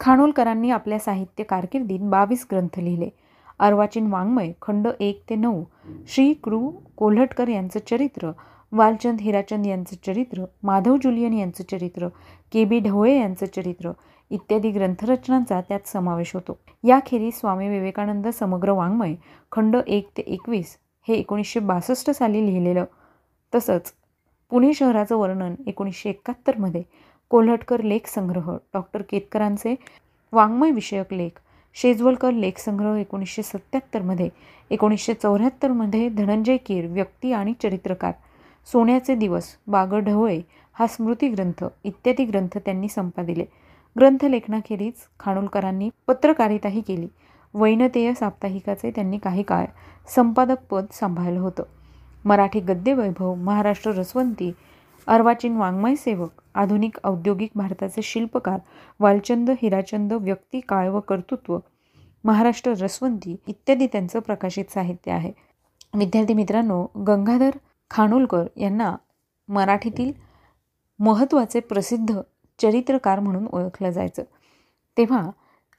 खानोलकरांनी 0.01 0.71
आपल्या 0.71 0.99
साहित्य 0.99 1.45
कारकिर्दीत 1.45 2.01
बावीस 2.01 2.47
ग्रंथ 2.51 2.79
लिहिले. 2.79 3.09
अर्वाचीन 3.59 4.07
वाङ्मय 4.13 4.53
खंड 4.63 4.89
एक 5.01 5.23
ते 5.31 5.35
नऊ 5.35 5.63
श्री 6.09 6.33
कृ 6.45 6.57
कोल्हटकर 6.97 7.49
यांचं 7.49 7.81
चरित्र 7.91 8.31
वालचंद 8.73 9.21
हिराचंद 9.21 9.67
यांचं 9.67 9.97
चरित्र 10.07 10.45
माधव 10.63 10.97
जुलियन 11.03 11.33
यांचं 11.33 11.65
चरित्र 11.71 12.09
के 12.53 12.65
बी 12.65 12.79
ढवळे 12.79 13.17
यांचं 13.19 13.47
चरित्र 13.47 13.91
इत्यादी 14.31 14.71
ग्रंथरचनांचा 14.71 15.61
त्यात 15.61 15.89
समावेश 15.89 16.35
होतो. 16.35 16.59
याखेरीज 16.85 17.35
स्वामी 17.35 17.69
विवेकानंद 17.69 18.29
समग्र 18.29 18.71
वाङ्मय 18.71 19.15
खंड 19.53 19.77
एक 19.87 20.09
ते 20.17 20.23
एकवीस 20.23 20.77
हे 21.09 21.15
एकोणीसशे 21.15 21.61
बासष्ट 21.61 22.11
साली 22.11 22.47
लिहिलेलं. 22.47 22.85
तसंच 23.55 23.93
पुणे 24.55 24.73
शहराचं 24.75 25.17
वर्णन 25.17 25.55
एकोणीसशे 25.67 26.09
एकाहत्तरमध्ये 26.09 26.83
कोल्हटकर 27.31 27.81
लेख 27.83 28.07
संग्रह 28.07 28.51
डॉक्टर 28.75 29.03
केतकरांचे 29.03 29.75
वाङ्मय 30.33 30.71
विषयक 30.71 31.13
लेख 31.15 31.39
शेजवलकर 31.75 32.31
लेखसंग्रह 32.31 32.99
एकोणीसशे 32.99 33.43
सत्त्याहत्तरमध्ये 33.43 34.29
एकोणीसशे 34.71 35.15
चौऱ्याहत्तरमध्ये 35.15 36.09
धनंजय 36.09 36.57
कीर 36.57 36.87
व्यक्ती 36.87 37.33
आणि 37.33 37.55
चरित्रकार 37.63 38.13
सोन्याचे 38.73 39.15
दिवस 39.15 39.55
बागर 39.67 39.99
ढवळे 39.99 40.41
हा 40.77 40.87
स्मृतिग्रंथ 40.87 41.65
इत्यादी 41.85 42.25
ग्रंथ 42.25 42.59
त्यांनी 42.59 42.89
संपादिले. 42.89 43.45
ग्रंथलेखनाखेरीज 43.97 45.07
खानोलकरांनी 45.21 45.91
पत्रकारिताही 46.07 46.81
केली. 46.81 47.09
वैनतेय 47.55 48.13
साप्ताहिकाचे 48.15 48.91
त्यांनी 48.91 49.19
काही 49.19 49.43
काळ 49.43 49.65
संपादक 50.17 50.67
पद 50.71 50.87
सांभाळलं 50.93 51.41
होतं. 51.41 51.63
मराठी 52.25 52.61
गद्यवैभव 52.61 53.35
महाराष्ट्र 53.35 53.91
रसवंती 53.91 54.53
अर्वाचीन 55.07 55.57
वाङ्मय 55.57 55.95
सेवक 55.95 56.31
आधुनिक 56.55 56.97
औद्योगिक 57.05 57.51
भारताचे 57.55 58.03
शिल्पकार 58.03 58.61
वालचंद 59.01 59.51
हिराचंद 59.51 60.13
व्यक्ती 60.13 60.61
काळ 60.61 60.89
व 60.89 61.01
कर्तृत्व 61.01 61.59
महाराष्ट्र 62.25 62.73
रसवंती 62.81 63.37
इत्यादी 63.47 63.87
त्यांचं 63.87 64.21
प्रकाशित 64.21 64.65
साहित्य 64.71 65.13
आहे. 65.13 65.33
विद्यार्थी 65.95 66.35
मित्रांनो 66.35 66.87
गंगाधर 67.07 67.51
खानोलकर 67.91 68.47
यांना 68.57 68.97
मराठीतील 69.49 70.13
महत्त्वाचे 70.99 71.61
प्रसिद्ध 71.61 72.21
चरित्रकार 72.59 73.21
म्हणून 73.21 73.47
ओळखलं 73.53 73.91
जायचं. 73.91 74.23
तेव्हा 74.97 75.31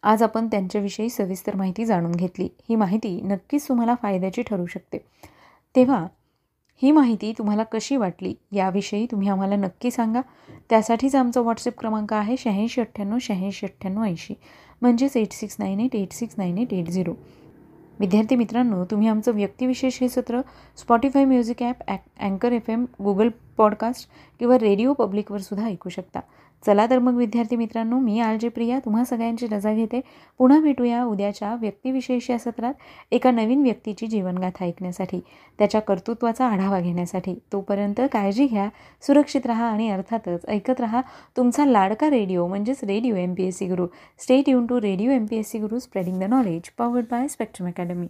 आज 0.03 0.23
आपण 0.23 0.47
त्यांच्याविषयी 0.47 1.09
सविस्तर 1.09 1.55
माहिती 1.55 1.85
जाणून 1.85 2.11
घेतली. 2.11 2.49
ही 2.69 2.75
माहिती 2.75 3.21
नक्कीच 3.21 3.67
तुम्हाला 3.67 3.95
फायद्याची 4.01 4.41
ठरू 4.41 4.65
शकते. 4.65 4.97
तेव्हा 5.75 6.07
ही 6.81 6.91
माहिती 6.91 7.33
तुम्हाला 7.37 7.63
कशी 7.63 7.97
वाटली 7.97 8.33
याविषयी 8.51 9.05
तुम्ही 9.11 9.27
आम्हाला 9.29 9.55
नक्की 9.55 9.91
सांगा. 9.91 10.21
त्यासाठीच 10.69 11.15
आमचा 11.15 11.41
व्हॉट्सअप 11.41 11.79
क्रमांक 11.79 12.13
आहे 12.13 12.35
शहाऐंशी 12.37 12.81
अठ्ठ्याण्णव 12.81 13.17
शहाऐंशी 13.21 13.65
अठ्ठ्याण्णव 13.65 14.03
ऐंशी. 14.03 14.33
म्हणजेच 14.81 15.17
eight 15.17 15.31
six 15.31 15.55
nine 15.59 15.79
eight 15.79 15.95
eight 15.95 16.13
six 16.13 16.35
nine 16.37 16.57
eight 16.57 16.73
eight 16.73 16.89
zero 16.89 17.13
विद्यार्थी 17.99 18.35
मित्रांनो 18.35 18.85
तुम्ही 18.85 19.07
आमचं 19.07 19.31
व्यक्तिविशेष 19.31 19.97
हे 20.01 20.09
सत्र 20.09 20.41
स्पॉटीफाय 20.77 21.25
म्युझिक 21.25 21.63
ॲप 21.63 21.83
ॲ 21.87 21.95
अँकर 22.19 22.51
एफ 22.51 22.69
एम 22.69 22.85
गुगल 23.03 23.29
पॉडकास्ट 23.57 24.09
किंवा 24.39 24.57
रेडिओ 24.57 24.93
पब्लिकवर 24.93 25.39
सुद्धा 25.39 25.67
ऐकू 25.67 25.89
शकता. 25.89 26.19
चला 26.63 26.85
तर 26.89 26.99
मग 26.99 27.15
विद्यार्थी 27.15 27.55
मित्रांनो 27.55 27.99
मी 27.99 28.19
आलजे 28.19 28.49
प्रिया 28.49 28.79
तुम्हा 28.79 29.03
सगळ्यांची 29.03 29.47
रजा 29.47 29.73
घेते. 29.73 29.99
पुन्हा 30.39 30.59
भेटूया 30.59 31.03
उद्याच्या 31.03 31.53
व्यक्तिविशेष 31.55 32.29
या 32.29 32.37
सत्रात 32.39 32.73
एका 33.11 33.31
नवीन 33.31 33.61
व्यक्तीची 33.63 34.07
जीवनगाथा 34.07 34.65
ऐकण्यासाठी 34.65 35.19
त्याच्या 35.59 35.81
कर्तृत्वाचा 35.81 36.45
आढावा 36.45 36.79
घेण्यासाठी. 36.79 37.35
तोपर्यंत 37.51 38.01
काळजी 38.13 38.47
घ्या 38.47 38.67
सुरक्षित 39.03 39.45
राहा 39.45 39.65
आणि 39.65 39.89
अर्थातच 39.89 40.45
ऐकत 40.47 40.81
राहा 40.81 41.01
तुमचा 41.37 41.65
लाडका 41.65 42.09
रेडिओ 42.09 42.47
म्हणजेच 42.47 42.83
radio 42.83 43.15
M 43.15 43.33
P 43.33 43.43
S 43.43 43.57
C 43.57 43.67
Guru 43.67 43.87
stay tuned 44.49 44.65
to 44.65 44.81
radio 44.81 45.11
M 45.11 45.25
P 45.25 45.37
S 45.37 45.51
C 45.51 45.59
Guru 45.59 45.79
spreading 45.79 46.19
the 46.19 46.23
knowledge 46.23 46.69
powered 46.77 47.05
by 47.11 47.27
Spectrum 47.27 47.67
academy 47.67 48.07